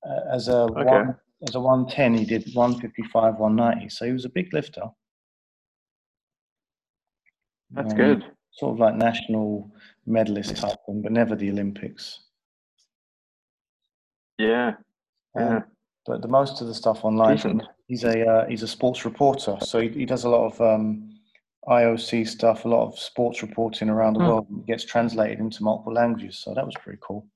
uh, 0.09 0.21
as 0.35 0.49
a 0.49 0.62
Okay. 0.65 0.85
one 0.85 1.17
as 1.47 1.55
a 1.55 1.61
110. 1.61 2.15
He 2.15 2.25
did 2.25 2.53
155, 2.55 3.37
190. 3.38 3.88
So 3.88 4.05
he 4.05 4.12
was 4.12 4.25
a 4.25 4.29
big 4.29 4.53
lifter. 4.53 4.83
that's 7.71 7.93
Um, 7.93 7.97
good. 7.99 8.25
Sort 8.59 8.73
of 8.73 8.81
like 8.81 8.97
national 8.97 9.71
medalist 10.05 10.57
type 10.57 10.79
thing, 10.85 11.00
but 11.00 11.12
never 11.12 11.37
the 11.37 11.49
Olympics. 11.49 12.21
Yeah, 14.38 14.75
yeah, 15.37 15.57
Um, 15.59 15.65
but 16.07 16.23
the 16.23 16.29
most 16.29 16.61
of 16.61 16.67
the 16.67 16.75
stuff 16.75 17.05
online, 17.05 17.37
decent. 17.37 17.62
he's 17.87 18.03
a 18.05 18.27
uh, 18.27 18.47
he's 18.49 18.65
a 18.65 18.69
sports 18.69 19.05
reporter, 19.05 19.57
so 19.61 19.81
he, 19.81 19.88
he 19.91 20.05
does 20.07 20.25
a 20.25 20.29
lot 20.29 20.47
of 20.53 20.61
um, 20.61 21.09
IOC 21.69 22.27
stuff, 22.27 22.65
a 22.65 22.69
lot 22.69 22.85
of 22.88 22.99
sports 22.99 23.43
reporting 23.43 23.88
around 23.88 24.15
the 24.15 24.21
Hmm. 24.21 24.27
world. 24.27 24.47
It 24.50 24.67
gets 24.67 24.85
translated 24.85 25.38
into 25.38 25.62
multiple 25.62 25.93
languages, 25.93 26.38
so 26.38 26.53
that 26.55 26.67
was 26.67 26.75
pretty 26.83 26.99
cool. 27.00 27.27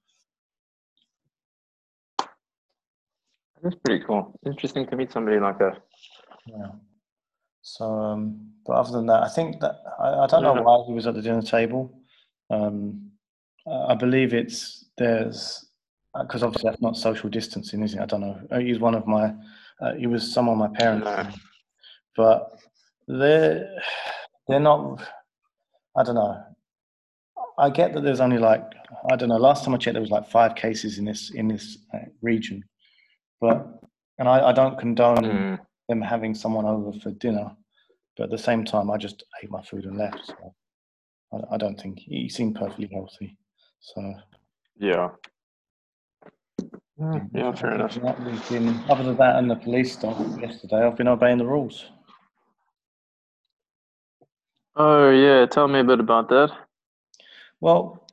That's 3.63 3.77
pretty 3.85 4.05
cool. 4.05 4.37
Interesting 4.45 4.89
to 4.89 4.97
meet 4.97 5.13
somebody 5.13 5.39
like 5.39 5.59
that. 5.61 5.83
Yeah. 6.47 6.67
So, 7.63 7.85
um, 7.85 8.51
but 8.67 8.75
other 8.75 8.93
than 8.93 9.07
that, 9.07 9.23
I 9.23 9.29
think 9.29 9.61
that 9.61 9.77
I, 10.01 10.25
I 10.25 10.27
don't 10.27 10.43
know 10.43 10.55
why 10.55 10.85
he 10.87 10.93
was 10.93 11.07
at 11.07 11.15
the 11.15 11.23
dinner 11.23 11.43
table. 11.43 11.97
Um, 12.51 13.11
I 13.67 13.95
believe 13.95 14.35
it's 14.35 14.87
there's 14.99 15.65
because 16.21 16.43
obviously 16.43 16.69
that's 16.69 16.83
not 16.83 16.97
social 16.97 17.31
distancing, 17.31 17.83
is 17.83 17.95
it? 17.95 18.01
I 18.01 18.07
don't 18.07 18.21
know. 18.21 18.61
He's 18.61 18.79
one 18.79 18.95
of 18.95 19.07
my, 19.07 19.33
uh, 19.81 19.95
he 19.95 20.07
was 20.07 20.31
someone 20.31 20.59
my 20.59 20.69
parents, 20.69 21.07
No. 21.07 21.29
but 22.17 22.59
they're 23.09 23.71
they're 24.49 24.61
not. 24.61 25.01
I 25.97 26.03
don't 26.03 26.17
know. 26.17 26.43
I 27.59 27.71
get 27.71 27.95
that 27.95 28.03
there's 28.03 28.21
only 28.21 28.39
like 28.39 28.63
I 29.11 29.17
don't 29.17 29.29
know. 29.29 29.37
Last 29.37 29.65
time 29.65 29.75
I 29.75 29.79
checked, 29.79 29.95
there 29.95 30.03
was 30.03 30.11
like 30.11 30.29
five 30.29 30.55
cases 30.55 30.99
in 30.99 31.05
this 31.05 31.31
in 31.31 31.49
this 31.49 31.79
uh, 31.95 31.99
region, 32.21 32.63
but 33.41 33.67
and 34.19 34.29
I, 34.29 34.49
I 34.49 34.53
don't 34.53 34.79
condone 34.79 35.17
Mm, 35.25 35.59
them 35.89 36.01
having 36.01 36.35
someone 36.35 36.65
over 36.65 36.93
for 36.99 37.11
dinner, 37.11 37.51
but 38.17 38.25
at 38.25 38.31
the 38.31 38.39
same 38.39 38.65
time, 38.65 38.91
I 38.91 38.97
just 38.97 39.25
ate 39.43 39.51
my 39.51 39.63
food 39.63 39.85
and 39.85 39.97
left. 39.97 40.27
So 40.27 40.55
I, 41.33 41.55
I 41.55 41.57
don't 41.57 41.81
think 41.81 41.99
he 41.99 42.29
seemed 42.29 42.57
perfectly 42.57 42.91
healthy. 42.93 43.37
So 43.81 44.15
yeah. 44.79 45.11
Yeah, 46.99 47.21
yeah, 47.35 47.53
fair 47.53 47.75
enough. 47.75 47.99
Been, 48.49 48.81
other 48.89 49.03
than 49.03 49.17
that 49.17 49.37
and 49.37 49.51
the 49.51 49.57
police 49.57 49.93
stuff 49.93 50.17
yesterday, 50.41 50.87
I've 50.87 50.97
been 50.97 51.09
obeying 51.09 51.39
the 51.39 51.47
rules. 51.47 51.87
Oh 54.77 55.11
yeah, 55.11 55.47
tell 55.47 55.69
me 55.69 55.81
a 55.81 55.85
bit 55.85 56.01
about 56.01 56.29
that. 56.29 56.51
Well, 57.61 58.07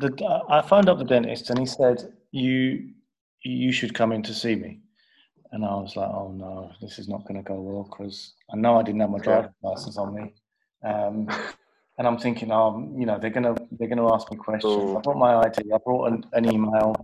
the, 0.00 0.42
I 0.48 0.62
phoned 0.62 0.88
up 0.88 0.98
the 0.98 1.04
dentist 1.04 1.50
and 1.50 1.58
he 1.58 1.66
said 1.66 2.12
you 2.30 2.90
you 3.42 3.72
should 3.72 3.94
come 3.94 4.12
in 4.12 4.22
to 4.24 4.34
see 4.34 4.54
me, 4.56 4.80
and 5.56 5.64
I 5.64 5.74
was 5.74 5.96
like, 5.96 6.10
oh 6.10 6.32
no, 6.36 6.70
this 6.82 6.98
is 6.98 7.08
not 7.08 7.22
going 7.26 7.42
to 7.42 7.48
go 7.48 7.58
well 7.58 7.84
because 7.90 8.34
I 8.52 8.56
know 8.56 8.78
I 8.78 8.82
didn't 8.82 9.00
have 9.00 9.10
my 9.10 9.18
driver's 9.18 9.52
license 9.62 9.96
on 9.96 10.14
me, 10.14 10.34
um, 10.84 11.26
and 11.96 12.06
I'm 12.06 12.18
thinking, 12.18 12.50
um, 12.52 12.94
you 12.98 13.06
know, 13.06 13.18
they're 13.18 13.30
gonna 13.30 13.54
they're 13.72 13.88
gonna 13.88 14.12
ask 14.14 14.30
me 14.30 14.36
questions. 14.36 14.74
I 14.74 14.98
Oh. 14.98 15.00
brought 15.00 15.16
my 15.16 15.34
ID, 15.36 15.72
I 15.72 15.78
brought 15.78 16.12
an, 16.12 16.24
an 16.34 16.44
email 16.52 16.94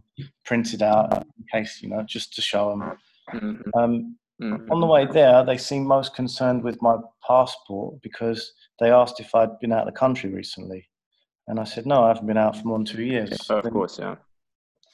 printed 0.44 0.82
out 0.82 1.26
in 1.38 1.44
case 1.50 1.80
you 1.82 1.88
know 1.88 2.02
just 2.02 2.35
to 2.35 2.42
show 2.42 2.64
them. 2.71 2.99
Mhm, 3.32 3.71
Um, 3.75 4.16
mhm. 4.40 4.71
on 4.71 4.80
the 4.80 4.87
way 4.87 5.06
there, 5.06 5.42
they 5.44 5.56
seemed 5.56 5.87
most 5.87 6.14
concerned 6.14 6.62
with 6.62 6.82
my 6.82 6.97
passport 7.26 8.02
because 8.02 8.52
they 8.80 8.90
asked 8.90 9.18
if 9.18 9.35
I'd 9.35 9.59
been 9.61 9.73
out 9.73 9.87
of 9.88 9.94
the 9.94 9.99
country 9.99 10.28
recently. 10.30 10.87
And 11.49 11.59
I 11.59 11.64
said, 11.64 11.87
no, 11.87 12.04
I 12.04 12.09
haven't 12.09 12.26
been 12.26 12.37
out 12.37 12.56
for 12.56 12.64
more 12.68 12.78
than 12.78 12.85
two 12.85 13.02
years. 13.02 13.30
Oh, 13.50 13.59
of 13.61 13.73
course, 13.73 13.99
yeah. 13.99 14.16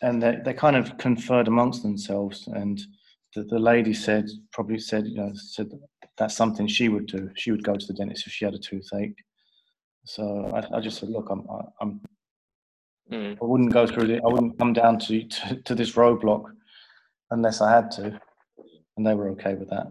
And 0.00 0.22
they, 0.22 0.36
they 0.44 0.54
kind 0.54 0.76
of 0.76 0.96
conferred 0.96 1.48
amongst 1.48 1.82
themselves. 1.82 2.46
And 2.46 2.80
the, 3.34 3.44
the 3.44 3.58
lady 3.58 3.94
said, 3.94 4.26
probably 4.52 4.78
said, 4.78 5.06
you 5.06 5.16
know, 5.16 5.30
said 5.34 5.70
that's 6.16 6.34
something 6.36 6.66
she 6.66 6.88
would 6.88 7.06
do. 7.06 7.30
She 7.36 7.50
would 7.50 7.62
go 7.64 7.74
to 7.74 7.86
the 7.86 7.92
dentist 7.94 8.26
if 8.26 8.32
she 8.32 8.44
had 8.44 8.54
a 8.54 8.58
toothache. 8.58 9.14
So 10.04 10.50
I, 10.54 10.76
I 10.78 10.80
just 10.80 10.98
said, 10.98 11.10
look, 11.10 11.28
I'm, 11.30 11.46
I- 11.50 11.68
I'm, 11.80 12.00
Mm. 13.10 13.38
I 13.40 13.44
wouldn't 13.46 13.72
go 13.72 13.86
through 13.86 14.06
the, 14.06 14.16
I 14.22 14.26
wouldn't 14.28 14.58
come 14.58 14.74
down 14.74 14.98
to, 14.98 15.24
to, 15.26 15.56
to 15.62 15.74
this 15.74 15.92
roadblock 15.92 16.44
unless 17.30 17.62
I 17.62 17.74
had 17.74 17.90
to. 17.92 18.20
And 18.98 19.06
they 19.06 19.14
were 19.14 19.30
okay 19.30 19.54
with 19.54 19.70
that. 19.70 19.86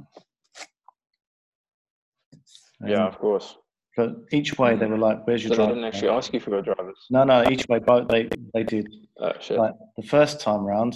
Yeah, 2.85 3.01
Um, 3.01 3.07
of 3.07 3.17
course. 3.17 3.55
But 3.95 4.17
each 4.31 4.59
way 4.59 4.75
they 4.75 4.85
were 4.85 4.99
like, 4.99 5.25
"Where's 5.25 5.43
your 5.43 5.55
So 5.55 5.63
they 5.63 5.67
didn't 5.69 5.85
actually 5.85 6.09
ask 6.09 6.31
you 6.31 6.39
for 6.39 6.51
your 6.51 6.61
drivers. 6.61 7.07
No, 7.09 7.23
no. 7.23 7.43
Each 7.49 7.67
way, 7.67 7.79
both 7.79 8.07
they 8.07 8.29
they 8.53 8.61
did. 8.63 8.87
Oh 9.19 9.31
shit. 9.39 9.57
Like 9.57 9.73
the 9.95 10.03
first 10.03 10.39
time 10.39 10.61
round, 10.63 10.93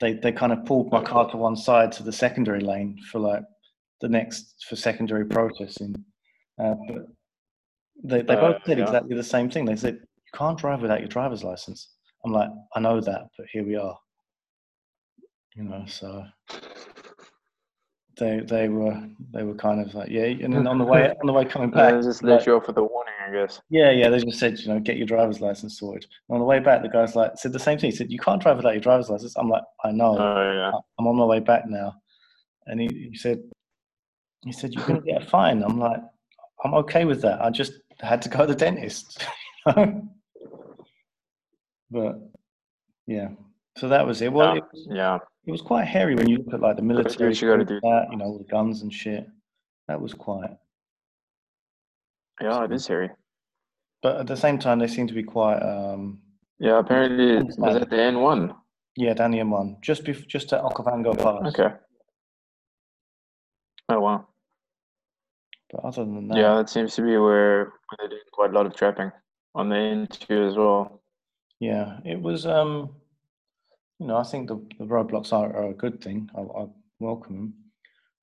they 0.00 0.14
they 0.14 0.32
kind 0.32 0.52
of 0.52 0.64
pulled 0.64 0.90
my 0.90 1.02
car 1.02 1.30
to 1.30 1.36
one 1.36 1.56
side 1.56 1.92
to 1.92 2.02
the 2.02 2.12
secondary 2.12 2.60
lane 2.60 2.98
for 3.10 3.18
like 3.18 3.42
the 4.00 4.08
next 4.08 4.64
for 4.68 4.76
secondary 4.76 5.24
processing. 5.24 5.94
Uh, 6.62 6.74
but 6.88 7.06
they 8.04 8.22
they 8.22 8.34
both 8.34 8.62
said 8.66 8.78
yeah. 8.78 8.84
exactly 8.84 9.16
the 9.16 9.22
same 9.22 9.50
thing. 9.50 9.64
They 9.64 9.76
said 9.76 9.94
you 9.94 10.38
can't 10.38 10.58
drive 10.58 10.82
without 10.82 11.00
your 11.00 11.08
driver's 11.08 11.44
license. 11.44 11.90
I'm 12.24 12.32
like, 12.32 12.50
I 12.74 12.80
know 12.80 13.00
that, 13.00 13.22
but 13.36 13.46
here 13.52 13.64
we 13.64 13.76
are. 13.76 13.96
You 15.54 15.64
know, 15.64 15.84
so 15.86 16.24
they 18.18 18.40
they 18.40 18.68
were 18.68 19.00
they 19.32 19.42
were 19.42 19.54
kind 19.54 19.80
of 19.80 19.94
like, 19.94 20.08
yeah. 20.08 20.24
And 20.24 20.54
then 20.54 20.66
on 20.66 20.78
the 20.78 20.84
way 20.92 21.10
on 21.10 21.26
the 21.26 21.32
way 21.32 21.44
coming 21.44 21.70
back, 21.70 21.94
They 21.94 22.00
just 22.02 22.22
like, 22.22 22.38
let 22.38 22.46
you 22.46 22.56
off 22.56 22.66
with 22.66 22.78
a 22.78 22.82
warning, 22.82 23.14
I 23.26 23.32
guess. 23.32 23.60
Yeah, 23.68 23.90
yeah. 23.90 24.08
They 24.08 24.20
just 24.20 24.38
said, 24.38 24.58
you 24.58 24.68
know, 24.68 24.80
get 24.80 24.96
your 24.96 25.06
driver's 25.06 25.40
license 25.40 25.78
sorted. 25.78 26.06
And 26.28 26.34
on 26.36 26.40
the 26.40 26.46
way 26.46 26.58
back, 26.58 26.82
the 26.82 26.88
guy's 26.88 27.14
like, 27.14 27.32
said 27.36 27.52
the 27.52 27.58
same 27.58 27.78
thing. 27.78 27.90
He 27.90 27.96
said, 27.96 28.10
you 28.10 28.18
can't 28.18 28.40
drive 28.40 28.56
without 28.56 28.72
your 28.72 28.80
driver's 28.80 29.10
license. 29.10 29.36
I'm 29.36 29.50
like, 29.50 29.64
I 29.84 29.92
know. 29.92 30.18
Oh 30.18 30.52
yeah. 30.52 30.72
I'm 30.98 31.06
on 31.06 31.16
my 31.16 31.24
way 31.24 31.40
back 31.40 31.68
now. 31.68 31.94
And 32.66 32.80
he, 32.80 32.88
he 33.10 33.16
said, 33.16 33.42
He 34.44 34.52
said, 34.52 34.72
You're 34.74 34.86
going 34.86 35.00
to 35.00 35.06
get 35.06 35.22
a 35.22 35.26
fine. 35.26 35.62
I'm 35.62 35.78
like, 35.78 36.00
I'm 36.64 36.74
okay 36.74 37.04
with 37.04 37.22
that. 37.22 37.42
I 37.42 37.50
just 37.50 37.72
had 38.00 38.22
to 38.22 38.28
go 38.28 38.38
to 38.40 38.46
the 38.46 38.54
dentist. 38.54 39.24
but 41.90 42.16
yeah, 43.06 43.28
so 43.76 43.88
that 43.88 44.06
was 44.06 44.22
it. 44.22 44.32
Well, 44.32 44.54
yeah, 44.54 44.58
it, 44.58 44.64
was, 44.72 44.86
yeah. 44.90 45.18
It 45.46 45.50
was 45.52 45.62
quite 45.62 45.84
hairy 45.86 46.14
when 46.14 46.28
you 46.28 46.38
look 46.38 46.54
at 46.54 46.60
like 46.60 46.76
the 46.76 46.82
military, 46.82 47.32
you 47.34 47.64
that, 47.64 48.08
you 48.10 48.16
know, 48.16 48.24
all 48.24 48.38
the 48.38 48.44
guns 48.44 48.82
and 48.82 48.92
shit. 48.92 49.26
That 49.88 50.00
was 50.00 50.12
quite. 50.12 50.50
Yeah, 52.40 52.64
it 52.64 52.72
is 52.72 52.86
hairy. 52.86 53.10
But 54.02 54.16
at 54.16 54.26
the 54.26 54.36
same 54.36 54.58
time, 54.58 54.78
they 54.78 54.88
seem 54.88 55.06
to 55.06 55.14
be 55.14 55.22
quite. 55.22 55.60
Um, 55.60 56.20
Yeah, 56.58 56.78
apparently 56.78 57.36
it 57.38 57.46
was 57.58 57.76
at 57.76 57.88
the 57.88 57.96
N1. 57.96 58.54
yeah, 58.96 59.14
Danny 59.14 59.38
M1, 59.38 59.80
just 59.82 60.04
bef- 60.04 60.26
just 60.26 60.52
at 60.52 60.62
Okavango 60.62 61.16
Pass. 61.16 61.54
Okay. 61.58 61.74
Oh 63.88 64.00
wow. 64.00 64.26
But 65.70 65.84
other 65.84 66.04
than 66.04 66.28
that, 66.28 66.38
Yeah, 66.38 66.56
that 66.56 66.68
seems 66.68 66.94
to 66.96 67.02
be 67.02 67.16
where, 67.16 67.64
where 67.66 67.72
they're 67.98 68.08
doing 68.08 68.20
quite 68.32 68.50
a 68.50 68.52
lot 68.52 68.66
of 68.66 68.74
trapping 68.74 69.12
on 69.54 69.68
the 69.68 69.76
N2 69.76 70.48
as 70.50 70.56
well. 70.56 71.00
Yeah, 71.60 71.98
it 72.04 72.20
was. 72.20 72.46
Um, 72.46 72.90
you 73.98 74.06
know, 74.06 74.16
I 74.16 74.24
think 74.24 74.48
the, 74.48 74.56
the 74.78 74.84
roadblocks 74.84 75.32
are, 75.32 75.54
are 75.56 75.70
a 75.70 75.74
good 75.74 76.02
thing. 76.02 76.30
I, 76.36 76.40
I 76.40 76.66
welcome 77.00 77.54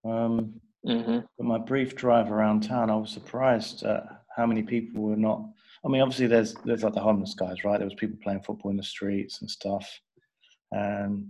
them. 0.03 0.11
Um, 0.11 0.61
hmm 0.85 1.19
but 1.37 1.45
my 1.45 1.57
brief 1.57 1.95
drive 1.95 2.29
around 2.29 2.63
town, 2.63 2.89
I 2.89 2.95
was 2.95 3.09
surprised 3.09 3.83
at 3.83 4.05
how 4.35 4.45
many 4.45 4.61
people 4.63 5.03
were 5.03 5.15
not. 5.15 5.41
I 5.85 5.87
mean, 5.87 6.01
obviously, 6.01 6.27
there's 6.27 6.53
there's 6.65 6.83
like 6.83 6.93
the 6.93 6.99
homeless 6.99 7.33
guys, 7.33 7.63
right? 7.63 7.77
There 7.77 7.87
was 7.87 7.95
people 7.95 8.17
playing 8.21 8.41
football 8.41 8.71
in 8.71 8.77
the 8.77 8.83
streets 8.83 9.41
and 9.41 9.49
stuff, 9.49 9.89
and 10.71 11.29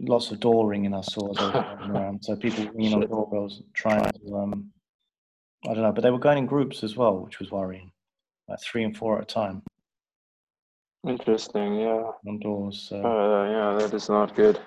lots 0.00 0.30
of 0.30 0.40
door 0.40 0.66
ringing 0.66 0.94
I 0.94 1.02
saw 1.02 1.30
as 1.30 1.38
I 1.38 1.44
was 1.44 1.52
driving 1.52 1.96
around. 1.96 2.24
So 2.24 2.36
people 2.36 2.64
ringing 2.74 2.94
on 2.94 3.06
doorbells, 3.06 3.62
trying 3.74 4.10
to. 4.10 4.36
Um, 4.36 4.70
I 5.68 5.74
don't 5.74 5.82
know, 5.82 5.92
but 5.92 6.00
they 6.02 6.10
were 6.10 6.18
going 6.18 6.38
in 6.38 6.46
groups 6.46 6.82
as 6.82 6.96
well, 6.96 7.18
which 7.18 7.38
was 7.38 7.50
worrying, 7.50 7.92
like 8.48 8.60
three 8.62 8.84
and 8.84 8.96
four 8.96 9.18
at 9.18 9.24
a 9.24 9.26
time 9.26 9.62
Interesting. 11.06 11.80
Yeah. 11.80 12.10
on 12.28 12.38
doors. 12.40 12.86
So. 12.88 12.96
Uh, 12.96 13.50
yeah, 13.50 13.78
that 13.78 13.94
is 13.94 14.08
not 14.08 14.34
good. 14.34 14.60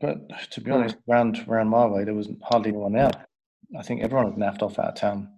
But 0.00 0.28
to 0.50 0.60
be 0.60 0.70
Hmm. 0.70 0.76
honest, 0.78 0.96
round 1.06 1.44
around 1.48 1.68
my 1.68 1.86
way, 1.86 2.04
there 2.04 2.14
was 2.14 2.28
hardly 2.42 2.70
anyone 2.70 2.96
out. 2.96 3.16
I 3.78 3.82
think 3.82 4.02
everyone 4.02 4.32
had 4.32 4.38
naffed 4.40 4.62
off 4.62 4.78
out 4.78 4.88
of 4.88 4.94
town. 4.94 5.32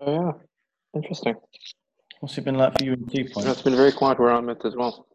Oh 0.00 0.12
yeah. 0.12 0.32
Interesting. 0.94 1.34
What's 2.20 2.38
it 2.38 2.44
been 2.44 2.56
like 2.56 2.78
for 2.78 2.84
you 2.84 2.92
in 2.94 3.08
Sea 3.10 3.28
Point? 3.32 3.48
It's 3.48 3.62
been 3.62 3.76
very 3.76 3.92
quiet 3.92 4.18
where 4.18 4.30
I'm 4.32 4.48
at 4.48 4.64
as 4.64 4.74
well. 4.76 5.06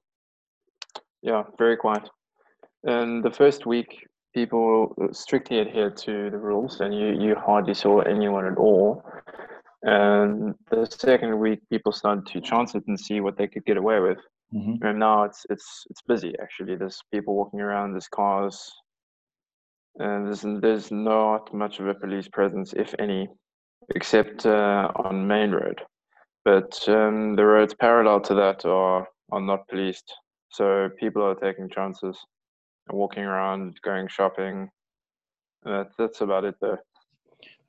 Yeah, 1.22 1.44
very 1.58 1.78
quiet. 1.78 2.10
And 2.84 3.24
the 3.24 3.32
first 3.32 3.66
week, 3.66 4.06
people 4.34 4.94
strictly 5.14 5.60
adhered 5.60 5.98
to 5.98 6.30
the 6.30 6.38
rules, 6.38 6.80
and 6.82 6.94
you, 6.94 7.08
you 7.20 7.36
hardly 7.36 7.74
saw 7.74 8.02
anyone 8.02 8.46
at 8.46 8.58
all. 8.58 9.04
And 9.84 10.56
the 10.72 10.86
second 10.86 11.38
week, 11.40 11.60
people 11.70 11.92
started 11.92 12.26
to 12.28 12.42
chance 12.42 12.76
it 12.76 12.84
and 12.88 13.00
see 13.00 13.20
what 13.20 13.38
they 13.38 13.48
could 13.48 13.66
get 13.66 13.78
away 13.78 14.00
with. 14.00 14.18
hmm 14.52 14.76
And 14.82 15.00
now 15.00 15.24
it's 15.24 15.46
it's 15.50 15.86
it's 15.90 16.02
busy. 16.02 16.34
Actually, 16.42 16.76
there's 16.76 17.02
people 17.14 17.36
walking 17.36 17.62
around, 17.62 17.92
there's 17.94 18.08
cars, 18.08 18.72
and 19.98 20.28
there's 20.28 20.44
there's 20.62 20.92
not 20.92 21.54
much 21.54 21.80
of 21.80 21.88
a 21.88 21.94
police 21.94 22.28
presence, 22.28 22.74
if 22.74 22.96
any, 23.00 23.30
except 23.96 24.46
uh, 24.46 24.90
on 24.96 25.28
Main 25.28 25.52
Road. 25.52 25.82
But 26.46 26.88
um, 26.88 27.36
the 27.36 27.46
roads 27.46 27.74
parallel 27.74 28.22
to 28.22 28.34
that 28.36 28.66
are 28.66 29.08
are 29.32 29.42
not 29.42 29.68
policed, 29.68 30.12
so 30.50 30.90
people 31.00 31.22
are 31.24 31.36
taking 31.36 31.70
chances, 31.70 32.18
and 32.88 32.98
walking 32.98 33.24
around, 33.24 33.80
going 33.84 34.08
shopping. 34.08 34.70
That, 35.64 35.88
that's 35.98 36.22
about 36.22 36.46
it, 36.46 36.56
though. 36.62 36.78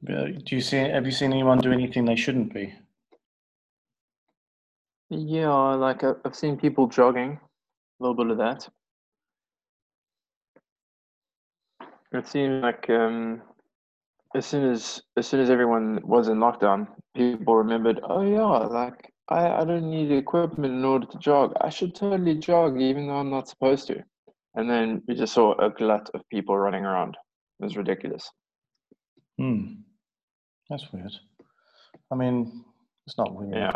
Do 0.04 0.32
you 0.46 0.60
see? 0.60 0.76
Have 0.76 1.06
you 1.06 1.12
seen 1.12 1.32
anyone 1.32 1.58
do 1.58 1.72
anything 1.72 2.04
they 2.04 2.16
shouldn't 2.16 2.54
be? 2.54 2.74
Yeah, 5.10 5.50
like 5.74 6.04
I- 6.04 6.14
I've 6.24 6.36
seen 6.36 6.56
people 6.56 6.86
jogging, 6.86 7.32
a 7.32 8.02
little 8.02 8.14
bit 8.14 8.30
of 8.30 8.38
that. 8.38 8.68
It 12.12 12.26
seemed 12.28 12.62
like 12.62 12.88
um, 12.90 13.42
as 14.34 14.46
soon 14.46 14.70
as 14.70 15.02
as 15.16 15.26
soon 15.26 15.40
as 15.40 15.50
everyone 15.50 16.00
was 16.04 16.28
in 16.28 16.38
lockdown, 16.38 16.88
people 17.14 17.56
remembered, 17.56 18.00
oh 18.02 18.22
yeah, 18.22 18.66
like 18.66 19.12
I, 19.28 19.48
I 19.60 19.64
don't 19.64 19.90
need 19.90 20.12
equipment 20.12 20.72
in 20.74 20.84
order 20.84 21.06
to 21.06 21.18
jog. 21.18 21.54
I 21.60 21.70
should 21.70 21.94
totally 21.94 22.36
jog 22.36 22.80
even 22.80 23.08
though 23.08 23.16
I'm 23.16 23.30
not 23.30 23.48
supposed 23.48 23.88
to. 23.88 24.02
And 24.54 24.70
then 24.70 25.02
we 25.06 25.14
just 25.14 25.34
saw 25.34 25.54
a 25.58 25.70
glut 25.70 26.08
of 26.14 26.22
people 26.30 26.56
running 26.56 26.84
around. 26.84 27.16
It 27.60 27.64
was 27.64 27.76
ridiculous. 27.76 28.30
Hmm. 29.38 29.74
That's 30.70 30.92
weird. 30.92 31.12
I 32.10 32.14
mean, 32.14 32.64
it's 33.06 33.16
not 33.18 33.34
weird. 33.34 33.54
Yeah. 33.54 33.72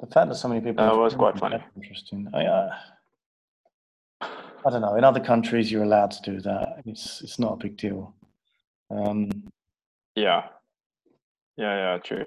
The 0.00 0.06
fact 0.08 0.28
that 0.28 0.34
so 0.36 0.48
many 0.48 0.60
people. 0.60 0.84
That 0.84 0.96
was 0.96 1.14
quite 1.14 1.38
funny. 1.38 1.62
Interesting. 1.76 2.28
I, 2.34 2.44
uh, 2.44 2.76
I 4.20 4.70
don't 4.70 4.80
know. 4.82 4.96
In 4.96 5.04
other 5.04 5.20
countries, 5.20 5.70
you're 5.70 5.82
allowed 5.84 6.10
to 6.12 6.22
do 6.30 6.40
that. 6.42 6.82
It's 6.86 7.22
it's 7.22 7.38
not 7.38 7.52
a 7.52 7.56
big 7.56 7.76
deal. 7.76 8.14
Um, 8.90 9.30
Yeah. 10.14 10.48
Yeah, 11.56 11.76
yeah, 11.94 11.98
true. 11.98 12.24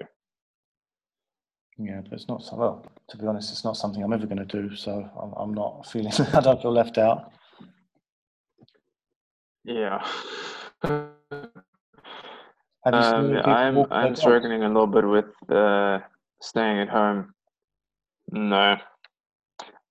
yeah, 1.78 2.00
but 2.00 2.12
it's 2.14 2.28
not. 2.28 2.42
so- 2.42 2.56
Well, 2.56 2.86
to 3.10 3.16
be 3.18 3.26
honest, 3.26 3.52
it's 3.52 3.62
not 3.64 3.76
something 3.76 4.02
I'm 4.02 4.12
ever 4.14 4.26
going 4.26 4.38
to 4.38 4.60
do. 4.62 4.74
So 4.74 5.08
I'm, 5.20 5.32
I'm 5.36 5.54
not 5.54 5.86
feeling. 5.86 6.12
I 6.32 6.40
don't 6.40 6.60
feel 6.62 6.72
left 6.72 6.96
out. 6.98 7.32
Yeah. 9.64 10.02
Have 12.92 13.22
you 13.22 13.28
seen 13.28 13.36
Um, 13.36 13.42
I'm 13.44 13.86
I'm 13.90 14.16
struggling 14.16 14.62
a 14.62 14.68
little 14.68 14.86
bit 14.86 15.06
with 15.06 15.50
uh, 15.50 15.98
staying 16.40 16.78
at 16.78 16.88
home. 16.88 17.34
No, 18.30 18.76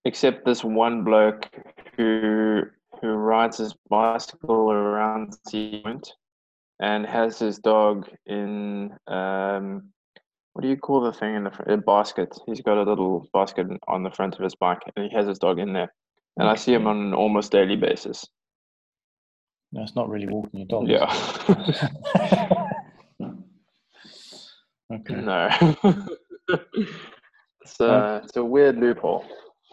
except 0.06 0.46
this 0.46 0.64
one 0.64 1.04
bloke 1.04 1.48
who 1.96 2.64
who 3.02 3.08
rides 3.10 3.58
his 3.58 3.76
bicycle 3.90 4.72
around 4.72 5.38
Sea 5.48 5.82
Point 5.84 6.12
and 6.80 7.06
has 7.06 7.38
his 7.38 7.60
dog 7.60 8.10
in 8.26 8.92
um, 9.08 9.90
what 10.54 10.64
do 10.64 10.70
you 10.70 10.78
call 10.78 11.02
the 11.02 11.14
thing 11.14 11.36
in 11.36 11.44
the 11.44 11.52
fr- 11.52 11.70
a 11.70 11.78
basket? 11.78 12.36
He's 12.48 12.62
got 12.62 12.78
a 12.78 12.84
little 12.84 13.30
basket 13.32 13.68
on 13.88 14.02
the 14.02 14.12
front 14.12 14.36
of 14.36 14.44
his 14.44 14.56
bike, 14.56 14.82
and 14.96 15.06
he 15.08 15.16
has 15.16 15.28
his 15.28 15.38
dog 15.38 15.60
in 15.60 15.74
there. 15.74 15.94
And 16.38 16.48
I 16.48 16.56
see 16.56 16.74
him 16.74 16.88
on 16.88 16.98
an 16.98 17.14
almost 17.14 17.52
daily 17.52 17.76
basis. 17.76 18.28
No, 19.72 19.82
it's 19.84 19.96
not 19.96 20.10
really 20.10 20.28
walking 20.28 20.60
your 20.60 20.68
dog. 20.68 20.88
Yeah. 20.88 22.54
okay. 24.94 25.16
No. 25.16 25.50
it's 27.62 27.80
a 27.80 28.22
it's 28.24 28.38
a 28.38 28.44
weird 28.44 28.78
loophole. 28.78 29.26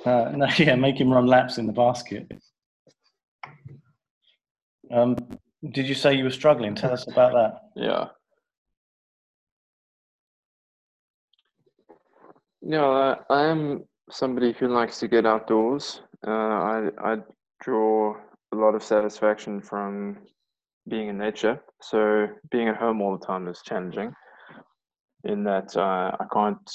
Uh, 0.04 0.32
no, 0.34 0.46
yeah, 0.58 0.74
make 0.74 1.00
him 1.00 1.12
run 1.12 1.26
laps 1.26 1.58
in 1.58 1.66
the 1.66 1.72
basket. 1.72 2.30
Um, 4.90 5.16
did 5.72 5.88
you 5.88 5.94
say 5.94 6.14
you 6.14 6.24
were 6.24 6.30
struggling? 6.30 6.74
Tell 6.74 6.92
us 6.92 7.06
about 7.10 7.32
that. 7.32 7.60
Yeah. 7.74 8.08
Yeah, 12.60 12.84
I, 12.84 13.16
I 13.30 13.46
am 13.46 13.84
somebody 14.10 14.52
who 14.52 14.68
likes 14.68 14.98
to 15.00 15.08
get 15.08 15.26
outdoors. 15.26 16.00
Uh, 16.26 16.30
I 16.30 16.88
I 16.98 17.16
draw 17.60 18.16
a 18.52 18.56
lot 18.56 18.74
of 18.74 18.82
satisfaction 18.82 19.60
from 19.60 20.18
being 20.88 21.08
in 21.08 21.18
nature. 21.18 21.60
So 21.80 22.28
being 22.50 22.68
at 22.68 22.76
home 22.76 23.00
all 23.00 23.16
the 23.16 23.26
time 23.26 23.48
is 23.48 23.62
challenging. 23.64 24.14
In 25.24 25.44
that 25.44 25.76
uh, 25.76 26.16
I 26.20 26.24
can't 26.32 26.70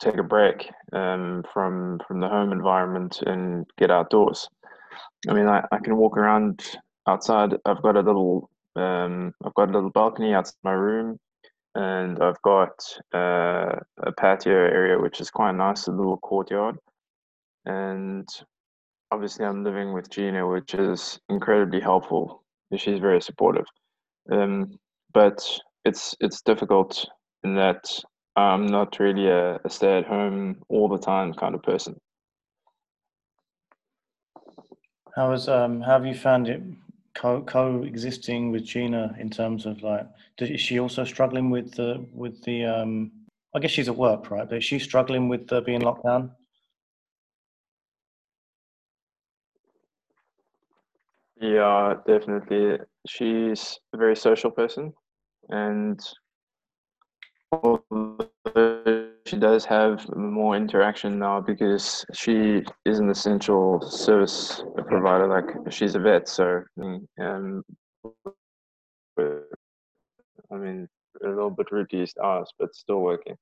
take 0.00 0.16
a 0.16 0.22
break 0.22 0.68
um, 0.92 1.44
from 1.52 2.00
from 2.06 2.20
the 2.20 2.28
home 2.28 2.52
environment 2.52 3.22
and 3.26 3.64
get 3.78 3.90
outdoors. 3.90 4.48
I 5.28 5.32
mean, 5.32 5.46
I, 5.46 5.64
I 5.70 5.78
can 5.78 5.96
walk 5.96 6.16
around 6.16 6.62
outside. 7.06 7.54
I've 7.64 7.82
got 7.82 7.96
a 7.96 8.00
little 8.00 8.50
um, 8.74 9.32
I've 9.44 9.54
got 9.54 9.68
a 9.68 9.72
little 9.72 9.90
balcony 9.90 10.34
outside 10.34 10.56
my 10.64 10.72
room, 10.72 11.18
and 11.74 12.22
I've 12.22 12.40
got 12.42 12.72
uh, 13.14 13.76
a 14.02 14.12
patio 14.18 14.52
area 14.52 14.98
which 14.98 15.20
is 15.20 15.30
quite 15.30 15.54
nice, 15.54 15.86
a 15.86 15.92
little 15.92 16.18
courtyard. 16.18 16.76
And 17.66 18.28
obviously, 19.12 19.44
I'm 19.44 19.62
living 19.62 19.92
with 19.92 20.10
Gina, 20.10 20.46
which 20.48 20.74
is 20.74 21.20
incredibly 21.28 21.80
helpful. 21.80 22.42
She's 22.76 22.98
very 22.98 23.20
supportive. 23.22 23.66
Um, 24.30 24.78
but 25.12 25.46
it's 25.84 26.16
it's 26.20 26.42
difficult 26.42 27.06
in 27.44 27.54
that 27.54 27.84
I'm 28.36 28.66
not 28.66 28.98
really 28.98 29.28
a, 29.28 29.56
a 29.64 29.70
stay-at-home 29.70 30.62
all 30.68 30.88
the 30.88 30.98
time 30.98 31.34
kind 31.34 31.54
of 31.54 31.62
person. 31.62 31.96
How 35.14 35.30
was 35.30 35.48
um? 35.48 35.80
How 35.82 35.92
have 35.92 36.06
you 36.06 36.14
found 36.14 36.48
it 36.48 36.62
co- 37.14 37.42
coexisting 37.42 38.50
with 38.50 38.64
Gina 38.64 39.14
in 39.18 39.28
terms 39.28 39.66
of 39.66 39.82
like? 39.82 40.06
Is 40.38 40.60
she 40.60 40.80
also 40.80 41.04
struggling 41.04 41.50
with 41.50 41.74
the 41.74 42.06
with 42.14 42.42
the 42.44 42.64
um? 42.64 43.12
I 43.54 43.58
guess 43.58 43.70
she's 43.70 43.88
at 43.88 43.96
work, 43.96 44.30
right? 44.30 44.48
But 44.48 44.58
is 44.58 44.64
she 44.64 44.78
struggling 44.78 45.28
with 45.28 45.52
uh, 45.52 45.60
being 45.60 45.82
locked 45.82 46.04
down? 46.04 46.32
Yeah, 51.38 51.96
definitely. 52.06 52.78
She's 53.06 53.78
a 53.92 53.98
very 53.98 54.16
social 54.16 54.50
person, 54.50 54.94
and 55.50 56.00
she 59.26 59.36
does 59.36 59.64
have 59.64 60.08
more 60.16 60.56
interaction 60.56 61.18
now 61.18 61.40
because 61.40 62.04
she 62.14 62.62
is 62.84 62.98
an 62.98 63.10
essential 63.10 63.80
service 63.80 64.62
provider. 64.86 65.26
Like 65.26 65.72
she's 65.72 65.94
a 65.94 65.98
vet, 65.98 66.28
so 66.28 66.62
um, 67.20 67.64
I 69.18 70.56
mean, 70.56 70.88
a 71.24 71.28
little 71.28 71.50
bit 71.50 71.70
reduced 71.70 72.18
hours, 72.18 72.50
but 72.58 72.74
still 72.74 73.00
working. 73.00 73.36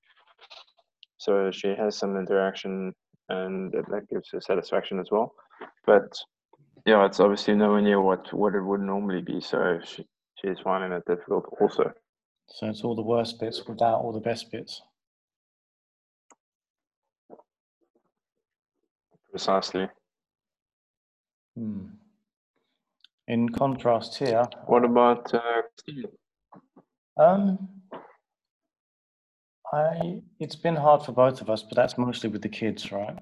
So 1.18 1.50
she 1.50 1.68
has 1.68 1.96
some 1.96 2.16
interaction, 2.16 2.92
and 3.28 3.72
that 3.72 4.08
gives 4.08 4.30
her 4.32 4.40
satisfaction 4.40 4.98
as 4.98 5.10
well. 5.10 5.34
But 5.86 6.12
yeah, 6.86 7.04
it's 7.06 7.20
obviously 7.20 7.54
nowhere 7.54 7.82
near 7.82 8.00
what 8.00 8.32
what 8.32 8.54
it 8.54 8.62
would 8.62 8.80
normally 8.80 9.22
be. 9.22 9.40
So 9.40 9.80
she 9.84 10.04
she's 10.40 10.58
finding 10.60 10.92
it 10.92 11.04
difficult 11.06 11.46
also. 11.60 11.92
So 12.52 12.66
it's 12.66 12.82
all 12.82 12.94
the 12.94 13.02
worst 13.02 13.38
bits 13.40 13.62
without 13.66 14.00
all 14.00 14.12
the 14.12 14.20
best 14.20 14.50
bits. 14.50 14.82
Precisely. 19.30 19.88
Hmm. 21.56 21.86
In 23.28 23.48
contrast 23.48 24.18
here, 24.18 24.44
What 24.66 24.84
about 24.84 25.32
uh, 25.32 25.62
um, 27.16 27.68
I 29.72 30.22
it's 30.40 30.56
been 30.56 30.74
hard 30.74 31.04
for 31.04 31.12
both 31.12 31.40
of 31.40 31.48
us, 31.48 31.62
but 31.62 31.76
that's 31.76 31.96
mostly 31.96 32.28
with 32.28 32.42
the 32.42 32.48
kids, 32.48 32.90
right? 32.90 33.16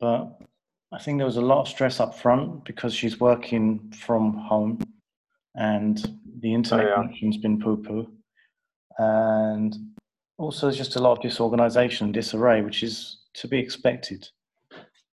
But 0.00 0.38
I 0.90 0.98
think 0.98 1.18
there 1.18 1.26
was 1.26 1.36
a 1.36 1.42
lot 1.42 1.60
of 1.60 1.68
stress 1.68 2.00
up 2.00 2.14
front 2.14 2.64
because 2.64 2.94
she's 2.94 3.20
working 3.20 3.92
from 3.92 4.34
home 4.38 4.78
and 5.54 6.18
the 6.40 6.52
internet 6.52 6.86
yeah. 6.86 6.94
connection's 6.94 7.36
been 7.36 7.60
poo 7.60 7.76
poo. 7.76 8.10
And 8.98 9.76
also, 10.38 10.66
there's 10.66 10.76
just 10.76 10.96
a 10.96 11.00
lot 11.00 11.12
of 11.12 11.22
disorganization, 11.22 12.06
and 12.06 12.14
disarray, 12.14 12.62
which 12.62 12.82
is 12.82 13.18
to 13.34 13.48
be 13.48 13.58
expected. 13.58 14.28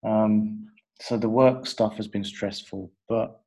Um, 0.04 0.68
so 1.00 1.16
the 1.16 1.28
work 1.28 1.66
stuff 1.66 1.96
has 1.96 2.08
been 2.08 2.24
stressful, 2.24 2.90
but 3.08 3.40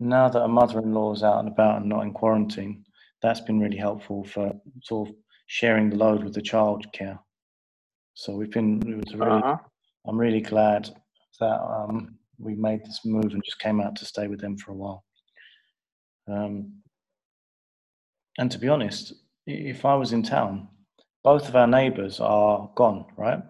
now 0.00 0.28
that 0.28 0.42
a 0.42 0.48
mother-in-law 0.48 1.14
is 1.14 1.22
out 1.22 1.38
and 1.38 1.48
about 1.48 1.80
and 1.80 1.88
not 1.88 2.02
in 2.02 2.12
quarantine, 2.12 2.84
that's 3.22 3.40
been 3.40 3.60
really 3.60 3.76
helpful 3.76 4.24
for 4.24 4.52
sort 4.82 5.08
of 5.08 5.14
sharing 5.46 5.90
the 5.90 5.96
load 5.96 6.24
with 6.24 6.34
the 6.34 6.42
child 6.42 6.90
care. 6.92 7.18
So 8.14 8.34
we've 8.34 8.50
been, 8.50 8.82
it 8.86 8.96
was 8.96 9.14
really, 9.14 9.42
Uh-huh. 9.42 9.56
I'm 10.06 10.18
really 10.18 10.40
glad 10.40 10.90
that 11.40 11.60
um, 11.60 12.18
we 12.38 12.54
made 12.54 12.84
this 12.84 13.00
move 13.04 13.32
and 13.32 13.42
just 13.44 13.60
came 13.60 13.80
out 13.80 13.94
to 13.96 14.04
stay 14.04 14.26
with 14.26 14.40
them 14.40 14.56
for 14.56 14.72
a 14.72 14.76
while. 14.76 15.04
Um, 16.28 16.74
and 18.38 18.50
to 18.50 18.58
be 18.58 18.68
honest, 18.68 19.12
if 19.46 19.84
I 19.84 19.94
was 19.94 20.12
in 20.12 20.22
town, 20.22 20.68
both 21.24 21.48
of 21.48 21.56
our 21.56 21.66
neighbours 21.66 22.20
are 22.20 22.70
gone, 22.74 23.06
right? 23.16 23.42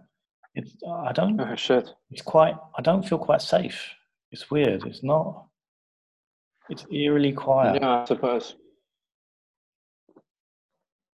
It's, 0.54 0.74
I 1.06 1.12
don't, 1.12 1.40
Oh 1.40 1.54
shit. 1.54 1.88
it's 2.10 2.22
quite, 2.22 2.54
I 2.76 2.82
don't 2.82 3.06
feel 3.08 3.18
quite 3.18 3.40
safe. 3.42 3.88
It's 4.30 4.50
weird. 4.50 4.84
It's 4.86 5.02
not, 5.02 5.46
it's 6.68 6.84
eerily 6.92 7.32
quiet. 7.32 7.80
Yeah, 7.80 8.02
I 8.02 8.04
suppose. 8.04 8.56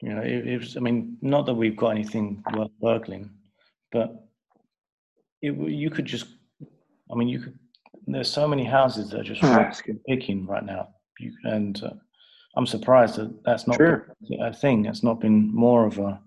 You 0.03 0.14
know, 0.14 0.21
it, 0.23 0.47
it 0.47 0.59
was, 0.59 0.77
I 0.77 0.81
mean, 0.81 1.16
not 1.23 1.47
that 1.47 1.55
we've 1.55 1.77
got 1.77 1.90
anything 1.90 2.42
worth 2.55 2.71
burgling, 2.81 3.31
but 3.92 4.14
it, 5.42 5.53
you 5.53 5.90
could 5.90 6.05
just, 6.05 6.27
I 7.11 7.14
mean, 7.14 7.29
you 7.29 7.40
could, 7.40 7.59
there's 8.07 8.31
so 8.31 8.47
many 8.47 8.64
houses 8.64 9.11
that 9.11 9.21
are 9.21 9.25
just 9.25 9.42
Ah, 9.42 9.71
picking 10.07 10.47
right 10.47 10.64
now. 10.64 10.88
You, 11.18 11.33
and 11.44 11.83
uh, 11.83 11.90
I'm 12.57 12.66
surprised 12.66 13.16
that 13.16 13.44
that's 13.44 13.66
not 13.66 13.76
Sure. 13.76 14.14
a 14.40 14.52
thing. 14.52 14.87
It's 14.87 15.02
not 15.02 15.20
been 15.20 15.55
more 15.55 15.87
of 15.87 15.98
a, 15.98 16.20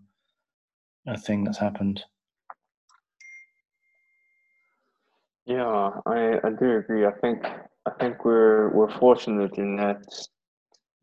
a 1.07 1.17
thing 1.17 1.43
that's 1.43 1.57
happened. 1.57 2.03
Yeah, 5.45 5.91
I, 6.05 6.39
I 6.43 6.49
do 6.59 6.77
agree. 6.77 7.05
I 7.05 7.11
think 7.21 7.43
I 7.87 7.91
think 7.99 8.23
we're 8.23 8.69
we're 8.69 8.99
fortunate 8.99 9.57
in 9.57 9.77
that 9.77 10.03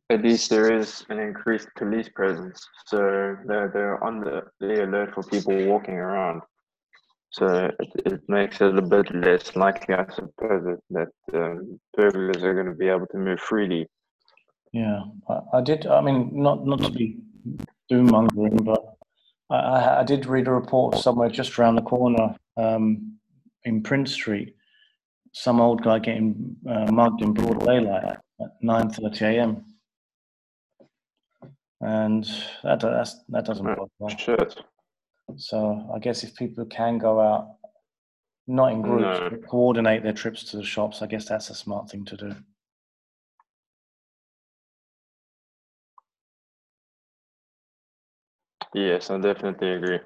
at 0.09 0.23
least 0.23 0.51
there 0.51 0.73
is 0.73 1.05
an 1.09 1.19
increased 1.19 1.69
police 1.77 2.09
presence. 2.09 2.65
So 2.87 2.99
they're 3.47 3.71
they're 3.75 4.05
on 4.05 4.21
the, 4.21 4.43
the 4.61 4.85
alert 4.85 5.15
for 5.15 5.25
people 5.25 5.67
walking 5.67 5.95
around. 5.95 6.43
So 7.31 7.71
it, 7.79 7.91
it 8.07 8.21
makes 8.29 8.61
it 8.61 8.79
a 8.79 8.83
bit 8.83 9.15
less 9.15 9.57
likely, 9.57 9.95
I 9.95 10.07
suppose, 10.13 10.79
that, 10.91 11.09
that 11.31 11.39
um, 11.39 11.79
burglars 11.97 12.43
are 12.43 12.55
going 12.55 12.67
to 12.67 12.75
be 12.75 12.89
able 12.89 13.07
to 13.09 13.19
move 13.19 13.41
freely. 13.41 13.87
Yeah, 14.73 15.01
I, 15.29 15.41
I 15.55 15.61
did. 15.61 15.87
I 15.87 16.01
mean, 16.01 16.31
not 16.33 16.67
not 16.67 16.83
to 16.83 16.91
be 16.91 17.19
doom 17.89 18.07
mongering, 18.07 18.57
but 18.57 18.83
I, 19.51 20.01
I, 20.01 20.05
did 20.05 20.27
read 20.27 20.49
a 20.49 20.53
report 20.53 20.97
somewhere 20.97 21.29
just 21.29 21.59
around 21.59 21.77
the 21.77 21.83
corner 21.83 22.35
um, 22.57 23.19
in 23.65 23.83
Prince 23.83 24.13
Street. 24.13 24.55
Some 25.33 25.61
old 25.61 25.83
guy 25.83 25.99
getting 25.99 26.57
uh, 26.69 26.91
mugged 26.91 27.23
in 27.23 27.33
broad 27.33 27.65
daylight 27.65 28.05
at 28.05 28.51
nine 28.61 28.91
thirty 28.91 29.25
a.m. 29.25 29.65
And 31.81 32.25
that 32.65 32.81
that's, 32.81 33.23
that 33.29 33.45
doesn't 33.45 33.65
well. 33.65 34.09
Shit. 34.17 34.57
So 35.35 35.91
I 35.95 35.99
guess 35.99 36.23
if 36.23 36.35
people 36.37 36.65
can 36.67 36.99
go 36.99 37.21
out, 37.21 37.57
not 38.47 38.73
in 38.73 38.81
groups, 38.83 39.19
No. 39.19 39.31
but 39.31 39.47
coordinate 39.49 40.03
their 40.05 40.13
trips 40.13 40.45
to 40.51 40.57
the 40.59 40.65
shops, 40.65 41.03
I 41.03 41.07
guess 41.07 41.27
that's 41.29 41.51
a 41.51 41.55
smart 41.55 41.91
thing 41.91 42.05
to 42.05 42.17
do. 42.17 42.33
Yes, 48.75 49.11
I 49.11 49.19
definitely 49.19 49.73
agree. 49.73 49.99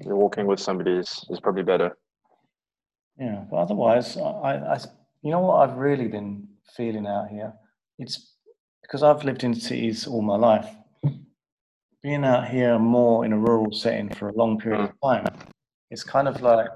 You're 0.00 0.16
walking 0.16 0.46
with 0.46 0.60
somebody 0.60 0.92
is, 0.92 1.24
is 1.30 1.40
probably 1.40 1.62
better. 1.62 1.96
Yeah, 3.18 3.44
but 3.50 3.56
otherwise, 3.56 4.16
I, 4.16 4.74
I- 4.74 4.78
you 5.22 5.32
know 5.32 5.40
what 5.40 5.68
I've 5.68 5.76
really 5.76 6.06
been 6.06 6.46
feeling 6.76 7.06
out 7.06 7.28
here? 7.28 7.52
It's 7.98 8.36
because 8.82 9.02
I've 9.02 9.24
lived 9.24 9.42
in 9.42 9.52
cities 9.52 10.06
all 10.06 10.22
my 10.22 10.36
life. 10.36 10.68
Being 12.02 12.24
out 12.24 12.48
here 12.48 12.78
more 12.78 13.24
in 13.24 13.32
a 13.32 13.38
rural 13.38 13.72
setting 13.72 14.08
for 14.14 14.28
a 14.28 14.34
long 14.34 14.58
period 14.58 14.82
of 14.82 14.92
time, 15.02 15.26
it's 15.90 16.04
kind 16.04 16.28
of 16.28 16.40
like 16.42 16.68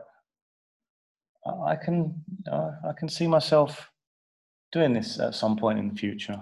I- 1.47 1.77
can 1.77 2.25
uh, 2.51 2.73
I 2.89 2.93
can 2.99 3.09
see 3.09 3.27
myself 3.27 3.91
doing 4.73 4.93
this 4.93 5.21
at 5.21 5.35
some 5.35 5.57
point 5.57 5.79
in 5.79 5.89
the 5.89 5.95
future. 5.95 6.41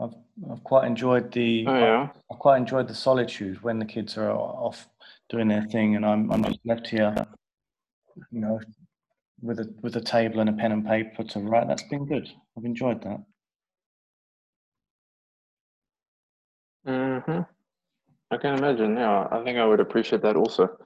I've 0.00 0.14
I've 0.50 0.64
quite 0.64 0.86
enjoyed 0.86 1.30
the 1.32 1.66
Oh 1.68 1.78
yeah. 1.78 2.08
I 2.30 2.34
quite 2.34 2.56
enjoyed 2.56 2.88
the 2.88 2.94
solitude 2.94 3.62
when 3.62 3.78
the 3.78 3.84
kids 3.84 4.16
are 4.18 4.30
off 4.32 4.88
doing 5.28 5.46
their 5.48 5.62
thing, 5.66 5.94
and 5.96 6.04
I'm 6.04 6.32
I'm 6.32 6.42
just 6.42 6.58
left 6.64 6.88
here, 6.88 7.14
you 8.30 8.40
know, 8.40 8.60
with 9.40 9.60
a 9.60 9.72
with 9.82 9.94
a 9.96 10.00
table 10.00 10.40
and 10.40 10.50
a 10.50 10.52
pen 10.52 10.72
and 10.72 10.84
paper 10.86 11.22
to 11.22 11.38
write. 11.40 11.68
That's 11.68 11.84
been 11.84 12.06
good. 12.06 12.28
I've 12.56 12.64
enjoyed 12.64 13.02
that. 13.02 13.20
Mm-hmm. 16.86 17.40
I 18.30 18.36
can 18.38 18.54
imagine. 18.58 18.96
Yeah, 18.96 19.28
I 19.30 19.42
think 19.44 19.58
I 19.58 19.64
would 19.64 19.80
appreciate 19.80 20.22
that 20.22 20.36
also. 20.36 20.76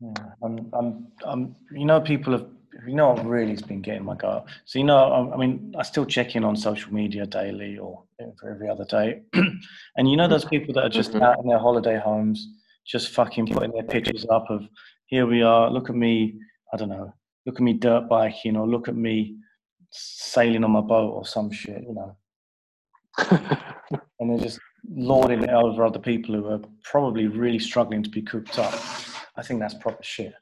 Yeah, 0.00 0.12
I'm 0.42 0.70
I'm 0.72 1.06
I'm. 1.24 1.56
You 1.70 1.84
know, 1.84 2.00
people 2.00 2.32
have. 2.32 2.46
You 2.86 2.94
know, 2.94 3.10
what 3.10 3.26
really 3.26 3.50
has 3.50 3.60
been 3.62 3.82
getting 3.82 4.02
my 4.02 4.16
goat. 4.16 4.44
So 4.64 4.78
you 4.78 4.84
know, 4.86 4.96
I, 4.96 5.34
I 5.34 5.36
mean, 5.36 5.74
I 5.78 5.82
still 5.82 6.06
check 6.06 6.34
in 6.34 6.42
on 6.42 6.56
social 6.56 6.92
media 6.92 7.26
daily 7.26 7.76
or 7.78 8.02
every 8.18 8.50
every 8.50 8.68
other 8.70 8.86
day, 8.86 9.22
and 9.96 10.10
you 10.10 10.16
know 10.16 10.26
those 10.26 10.46
people 10.46 10.72
that 10.74 10.84
are 10.84 10.88
just 10.88 11.12
Mhm. 11.12 11.20
out 11.22 11.38
in 11.38 11.48
their 11.48 11.58
holiday 11.58 11.98
homes, 11.98 12.48
just 12.86 13.10
fucking 13.10 13.48
putting 13.48 13.72
their 13.72 13.82
pictures 13.84 14.24
up 14.30 14.50
of 14.50 14.66
here 15.06 15.26
we 15.26 15.42
are. 15.42 15.70
Look 15.70 15.90
at 15.90 15.96
me. 15.96 16.40
I 16.72 16.78
don't 16.78 16.88
know. 16.88 17.12
Look 17.44 17.56
at 17.56 17.60
me 17.60 17.74
dirt 17.74 18.08
biking, 18.08 18.56
or 18.56 18.66
look 18.66 18.88
at 18.88 18.96
me 18.96 19.36
sailing 19.90 20.64
on 20.64 20.70
my 20.70 20.80
boat, 20.80 21.10
or 21.12 21.26
some 21.26 21.50
shit. 21.52 21.82
You 21.82 21.94
know, 21.94 22.16
and 24.22 24.30
they're 24.30 24.44
just 24.46 24.60
lording 24.88 25.42
it 25.42 25.50
over 25.50 25.84
other 25.84 25.98
people 25.98 26.34
who 26.34 26.46
are 26.46 26.60
probably 26.84 27.26
really 27.26 27.58
struggling 27.58 28.02
to 28.02 28.10
be 28.10 28.22
cooped 28.22 28.58
up. 28.58 28.72
I 29.36 29.42
think 29.42 29.60
that's 29.60 29.74
proper 29.74 30.02
shit. 30.02 30.34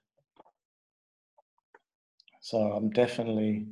So 2.40 2.58
I'm 2.58 2.90
definitely, 2.90 3.66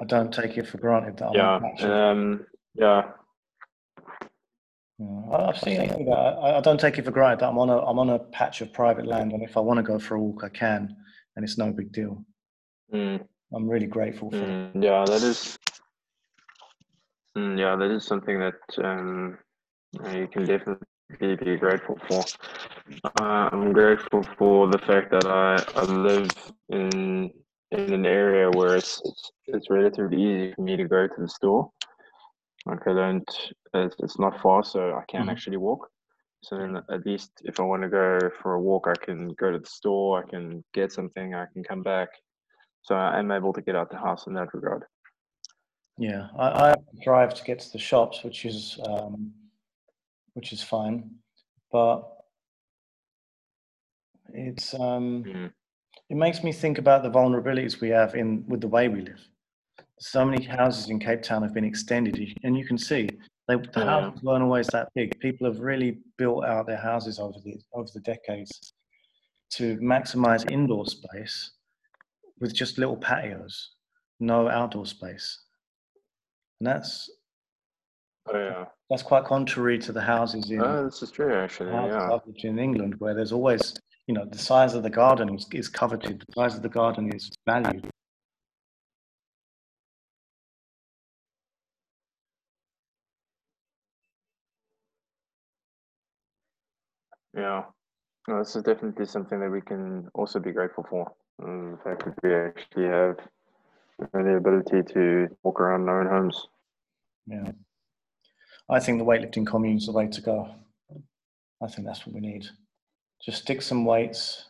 I 0.00 0.04
don't 0.06 0.32
take 0.32 0.56
it 0.58 0.66
for 0.66 0.78
granted 0.78 1.16
that 1.18 1.28
I'm 1.28 1.34
yeah. 1.34 2.10
Um. 2.10 2.46
Yeah. 2.74 3.02
I- 5.32 5.48
I've 5.48 5.58
seen 5.58 5.88
that. 5.88 6.08
I, 6.08 6.58
I 6.58 6.60
don't 6.60 6.78
take 6.78 6.98
it 6.98 7.04
for 7.04 7.10
granted 7.10 7.40
that 7.40 7.48
I'm 7.48 7.58
on 7.58 7.68
a 7.68 7.78
I'm 7.78 7.98
on 7.98 8.10
a 8.10 8.18
patch 8.18 8.60
of 8.60 8.72
private 8.72 9.06
land, 9.06 9.32
and 9.32 9.42
if 9.42 9.56
I 9.56 9.60
want 9.60 9.78
to 9.78 9.82
go 9.82 9.98
for 9.98 10.14
a 10.14 10.20
walk, 10.20 10.44
I 10.44 10.48
can, 10.48 10.96
and 11.34 11.44
it's 11.44 11.58
no 11.58 11.72
big 11.72 11.90
deal. 11.92 12.24
Mm, 12.92 13.26
I'm 13.52 13.68
really 13.68 13.86
grateful 13.88 14.30
for. 14.30 14.36
it. 14.36 14.74
mm, 14.74 14.82
yeah. 14.84 15.04
That 15.04 15.22
is. 15.22 15.58
Mm, 17.36 17.58
yeah, 17.58 17.76
that 17.76 17.90
is 17.90 18.04
something 18.06 18.38
that 18.38 18.54
um, 18.84 19.38
uh, 20.04 20.10
you 20.10 20.28
can 20.28 20.46
definitely 20.46 20.86
be 21.36 21.56
grateful 21.56 21.98
for. 22.06 22.24
Uh, 23.04 23.48
I'm 23.52 23.72
grateful 23.72 24.24
for 24.38 24.68
the 24.68 24.78
fact 24.78 25.10
that 25.10 25.26
I, 25.26 25.64
I 25.74 25.84
live 25.84 26.30
in 26.70 27.30
in 27.70 27.92
an 27.92 28.06
area 28.06 28.48
where 28.56 28.76
it's, 28.76 29.00
it's 29.04 29.30
it's 29.48 29.70
relatively 29.70 30.16
easy 30.22 30.54
for 30.54 30.62
me 30.62 30.76
to 30.76 30.84
go 30.84 31.08
to 31.08 31.14
the 31.18 31.28
store. 31.28 31.70
Like 32.66 32.86
I 32.86 32.94
don't, 32.94 33.28
it's, 33.74 33.96
it's 33.98 34.18
not 34.18 34.40
far, 34.40 34.62
so 34.64 34.94
I 34.94 35.02
can 35.08 35.26
Mhm. 35.26 35.30
actually 35.30 35.56
walk. 35.56 35.88
So 36.44 36.56
then 36.56 36.76
at 36.90 37.04
least 37.04 37.30
if 37.44 37.58
I 37.58 37.62
want 37.64 37.82
to 37.82 37.88
go 37.88 38.30
for 38.42 38.54
a 38.54 38.60
walk, 38.60 38.86
I 38.86 38.94
can 39.04 39.28
go 39.30 39.50
to 39.50 39.58
the 39.58 39.66
store, 39.66 40.22
I 40.24 40.30
can 40.30 40.62
get 40.72 40.92
something, 40.92 41.34
I 41.34 41.46
can 41.52 41.64
come 41.64 41.82
back. 41.82 42.08
So 42.82 42.94
I 42.94 43.18
am 43.18 43.30
able 43.32 43.52
to 43.54 43.62
get 43.62 43.74
out 43.76 43.90
the 43.90 43.98
house 43.98 44.26
in 44.26 44.34
that 44.34 44.52
regard. 44.54 44.84
Yeah, 45.96 46.28
I, 46.36 46.70
I 46.70 46.74
drive 47.02 47.34
to 47.34 47.44
get 47.44 47.60
to 47.60 47.72
the 47.72 47.78
shops, 47.78 48.24
which 48.24 48.44
is 48.44 48.78
um, 48.84 49.32
which 50.32 50.52
is 50.52 50.62
fine, 50.62 51.10
but 51.70 52.02
it's 54.32 54.74
um, 54.74 55.24
Mm. 55.24 55.52
it 56.10 56.16
makes 56.16 56.42
me 56.42 56.52
think 56.52 56.78
about 56.78 57.02
the 57.04 57.10
vulnerabilities 57.10 57.80
we 57.80 57.90
have 57.90 58.14
in 58.16 58.44
with 58.48 58.60
the 58.60 58.68
way 58.68 58.88
we 58.88 59.02
live. 59.02 59.20
So 60.00 60.24
many 60.24 60.44
houses 60.44 60.90
in 60.90 60.98
Cape 60.98 61.22
Town 61.22 61.42
have 61.42 61.54
been 61.54 61.64
extended, 61.64 62.18
and 62.42 62.58
you 62.58 62.66
can 62.66 62.76
see 62.76 63.08
they, 63.46 63.54
the 63.56 63.70
Yeah. 63.76 63.84
houses 63.84 64.22
weren't 64.24 64.42
always 64.42 64.66
that 64.68 64.88
big. 64.96 65.16
People 65.20 65.46
have 65.46 65.60
really 65.60 65.98
built 66.18 66.44
out 66.44 66.66
their 66.66 66.76
houses 66.90 67.20
over 67.20 67.38
the 67.44 67.60
over 67.72 67.88
the 67.94 68.00
decades 68.00 68.72
to 69.50 69.76
maximize 69.78 70.50
indoor 70.50 70.86
space 70.86 71.52
with 72.40 72.52
just 72.52 72.78
little 72.78 72.96
patios, 72.96 73.76
no 74.18 74.48
outdoor 74.48 74.86
space, 74.86 75.43
and 76.64 76.74
that's 76.74 77.10
Oh 78.26 78.38
yeah, 78.38 78.64
that's 78.88 79.02
quite 79.02 79.24
contrary 79.24 79.78
to 79.80 79.92
the 79.92 80.00
houses 80.00 80.50
in 80.50 80.62
oh, 80.62 80.84
this 80.84 81.02
is 81.02 81.10
true 81.10 81.34
actually. 81.34 81.72
Yeah, 81.72 82.18
in 82.42 82.58
England, 82.58 82.94
where 82.98 83.14
there's 83.14 83.32
always, 83.32 83.74
you 84.06 84.14
know, 84.14 84.24
the 84.24 84.38
size 84.38 84.72
of 84.72 84.82
the 84.82 84.88
garden 84.88 85.34
is, 85.34 85.46
is 85.52 85.68
coveted, 85.68 86.24
the 86.26 86.32
size 86.32 86.56
of 86.56 86.62
the 86.62 86.70
garden 86.70 87.14
is 87.14 87.30
valued. 87.44 87.86
yeah. 97.36 97.64
No, 98.26 98.38
this 98.38 98.56
is 98.56 98.62
definitely 98.62 99.04
something 99.04 99.38
that 99.38 99.50
we 99.50 99.60
can 99.60 100.08
also 100.14 100.40
be 100.40 100.52
grateful 100.52 100.86
for. 100.88 101.12
Um, 101.42 101.72
the 101.72 101.78
fact 101.84 102.04
that 102.06 102.14
we 102.22 102.34
actually 102.34 102.86
have 102.86 103.16
the 104.14 104.36
ability 104.36 104.82
to 104.94 105.28
walk 105.42 105.60
around 105.60 105.90
our 105.90 106.00
own 106.00 106.06
homes. 106.06 106.48
Yeah. 107.26 107.52
I 108.68 108.80
think 108.80 108.98
the 108.98 109.04
weightlifting 109.04 109.46
commune 109.46 109.76
is 109.76 109.86
the 109.86 109.92
way 109.92 110.08
to 110.08 110.20
go. 110.20 110.54
I 111.62 111.66
think 111.68 111.86
that's 111.86 112.06
what 112.06 112.14
we 112.14 112.20
need. 112.20 112.46
Just 113.24 113.42
stick 113.42 113.62
some 113.62 113.84
weights 113.84 114.44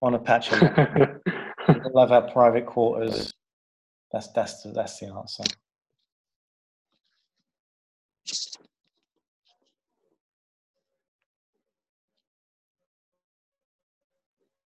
on 0.00 0.14
a 0.14 0.18
patch 0.18 0.52
of 0.52 0.62
land. 0.62 1.20
We'll 1.94 2.00
have 2.06 2.10
our 2.12 2.28
private 2.32 2.66
quarters. 2.66 3.32
That's 4.12 4.26
that's 4.32 4.62
the, 4.62 4.72
that's 4.72 4.98
the 4.98 5.06
answer. 5.06 5.44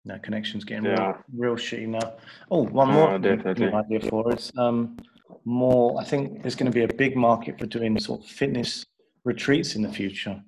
No 0.06 0.18
connection's 0.20 0.64
getting 0.64 0.86
Yeah. 0.86 1.14
real, 1.34 1.54
real 1.54 1.56
shitty 1.56 1.88
now. 1.88 2.14
Oh, 2.50 2.64
one 2.66 2.90
more 2.90 3.14
Oh, 3.14 3.20
thing 3.20 3.32
I've 3.34 3.44
got 3.44 3.58
an 3.58 3.72
definitely. 3.72 3.96
idea 3.96 4.10
for 4.10 4.32
it's 4.32 4.52
um 4.58 4.98
more. 5.46 6.00
I 6.00 6.04
think 6.04 6.42
there's 6.42 6.56
going 6.56 6.72
to 6.72 6.76
be 6.76 6.84
a 6.84 6.96
big 6.96 7.16
market 7.16 7.60
for 7.60 7.66
doing 7.66 8.00
sort 8.00 8.22
of 8.22 8.28
fitness 8.28 8.86
retreats 9.24 9.76
in 9.76 9.82
the 9.82 9.92
future, 9.92 10.42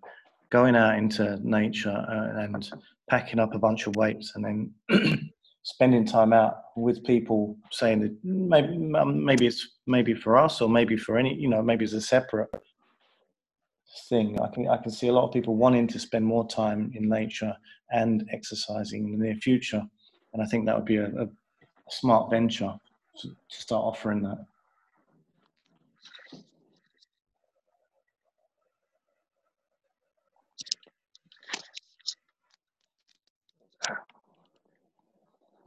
going 0.49 0.75
out 0.75 0.97
into 0.97 1.39
nature 1.43 1.89
uh, 1.89 2.41
and 2.41 2.69
packing 3.09 3.39
up 3.39 3.53
a 3.53 3.59
bunch 3.59 3.87
of 3.87 3.95
weights 3.95 4.33
and 4.35 4.45
then 4.89 5.29
spending 5.63 6.05
time 6.05 6.33
out 6.33 6.55
with 6.75 7.03
people, 7.03 7.57
saying 7.71 8.01
that 8.01 8.17
maybe 8.23 8.95
um, 8.95 9.23
maybe 9.23 9.45
it's 9.45 9.77
maybe 9.87 10.13
for 10.13 10.37
us 10.37 10.61
or 10.61 10.69
maybe 10.69 10.97
for 10.97 11.17
any 11.17 11.35
you 11.35 11.49
know 11.49 11.61
maybe 11.61 11.85
it's 11.85 11.93
a 11.93 12.01
separate 12.01 12.49
thing. 14.09 14.39
I 14.39 14.47
can 14.47 14.67
I 14.67 14.77
can 14.77 14.91
see 14.91 15.07
a 15.07 15.13
lot 15.13 15.25
of 15.27 15.33
people 15.33 15.55
wanting 15.55 15.87
to 15.87 15.99
spend 15.99 16.25
more 16.25 16.47
time 16.47 16.91
in 16.95 17.09
nature 17.09 17.53
and 17.91 18.27
exercising 18.31 19.05
in 19.05 19.11
the 19.11 19.25
near 19.25 19.35
future, 19.35 19.83
and 20.33 20.41
I 20.41 20.45
think 20.45 20.65
that 20.65 20.75
would 20.75 20.85
be 20.85 20.97
a, 20.97 21.07
a 21.07 21.27
smart 21.89 22.31
venture 22.31 22.73
to, 23.19 23.27
to 23.27 23.61
start 23.61 23.83
offering 23.83 24.21
that. 24.23 24.45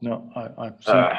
No, 0.05 0.31
I, 0.37 0.41
I 0.59 0.69
seem, 0.69 0.95
Uh, 0.95 1.15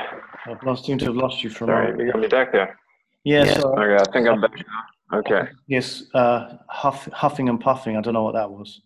I've 0.45 0.63
lost, 0.63 0.85
seem 0.85 0.99
to 0.99 1.05
have 1.05 1.15
lost 1.15 1.43
you 1.43 1.49
for 1.49 1.63
a 1.63 1.67
sorry, 1.67 1.91
moment. 1.91 2.01
you 2.05 2.11
got 2.11 2.21
me 2.21 2.27
back 2.27 2.51
there. 2.51 2.77
Yeah, 3.23 3.51
so 3.55 3.73
Okay, 3.73 3.95
I 3.95 4.11
think 4.13 4.27
I'm 4.27 4.39
back 4.39 4.51
now. 4.55 5.17
Okay. 5.19 5.49
yes, 5.67 6.03
uh, 6.13 6.57
huff, 6.69 7.09
huffing 7.11 7.49
and 7.49 7.59
puffing. 7.59 7.97
I 7.97 8.01
don't 8.01 8.13
know 8.13 8.21
what 8.23 8.35
that 8.35 8.49
was. 8.49 8.81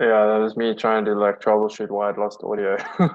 Yeah, 0.00 0.26
that 0.26 0.38
was 0.38 0.56
me 0.56 0.74
trying 0.76 1.04
to 1.06 1.14
like 1.14 1.40
troubleshoot 1.40 1.90
why 1.90 2.08
I'd 2.10 2.18
lost 2.18 2.40
audio. 2.44 2.76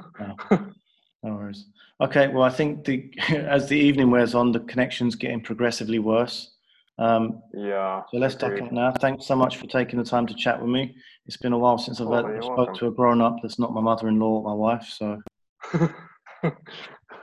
No 1.26 1.36
worries. 1.36 1.68
Okay, 2.02 2.28
well, 2.28 2.44
I 2.44 2.50
think 2.50 2.84
the 2.84 3.10
as 3.30 3.70
the 3.70 3.78
evening 3.78 4.12
wears 4.12 4.36
on, 4.36 4.52
the 4.52 4.60
connection's 4.60 5.16
getting 5.16 5.40
progressively 5.40 6.00
worse. 6.00 6.53
Um, 7.00 7.42
yeah. 7.54 8.04
so 8.12 8.18
let's 8.18 8.36
agreed. 8.36 8.64
out 8.64 8.72
now. 8.72 8.92
Thanks 8.92 9.26
so 9.26 9.36
much 9.36 9.58
for 9.58 9.66
taking 9.68 9.98
the 10.00 10.06
time 10.06 10.28
to 10.28 10.34
chat 10.36 10.62
with 10.62 10.70
me. 10.70 10.96
It's 11.26 11.38
been 11.38 11.54
a 11.54 11.58
while 11.58 11.78
since 11.78 12.00
I've 12.00 12.08
Oh, 12.08 12.14
had- 12.28 12.44
spoke 12.44 12.58
welcome. 12.58 12.76
to 12.76 12.88
a 12.88 12.92
grown 12.92 13.22
up 13.22 13.38
that's 13.42 13.58
not 13.60 13.74
my 13.74 13.82
mother-in-law 13.82 14.42
or 14.42 14.44
my 14.44 14.54
wife. 14.54 14.86
So 14.88 15.20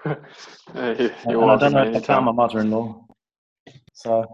Hey, 0.02 1.10
and 1.24 1.36
I 1.36 1.56
don't 1.56 1.72
know 1.72 1.82
if 1.82 1.88
I 1.88 1.96
anytime. 1.96 2.24
my 2.24 2.32
mother-in-law. 2.32 3.04
So 3.92 4.24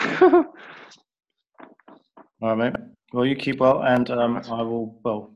all 0.00 0.44
right, 2.40 2.56
mate. 2.56 2.74
Well, 3.12 3.26
you 3.26 3.36
keep 3.36 3.60
well, 3.60 3.82
and 3.82 4.08
um, 4.10 4.36
I 4.50 4.62
will. 4.62 4.98
Well, 5.04 5.34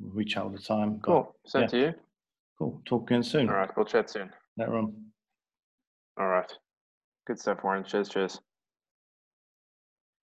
reach 0.00 0.36
out 0.36 0.44
all 0.44 0.50
the 0.50 0.58
time. 0.58 1.00
Cool. 1.00 1.34
Same 1.46 1.62
Yeah. 1.62 1.68
to 1.68 1.78
you. 1.78 1.94
Cool. 2.58 2.82
Talk 2.86 3.10
again 3.10 3.22
soon. 3.22 3.48
All 3.48 3.54
right. 3.56 3.70
We'll 3.76 3.86
chat 3.86 4.08
soon. 4.10 4.30
Later 4.56 4.76
on. 4.78 4.94
All 6.18 6.26
right. 6.28 6.50
Good 7.30 7.38
stuff, 7.38 7.62
Warren. 7.62 7.84
Cheers. 7.84 8.08
Cheers. 8.08 8.40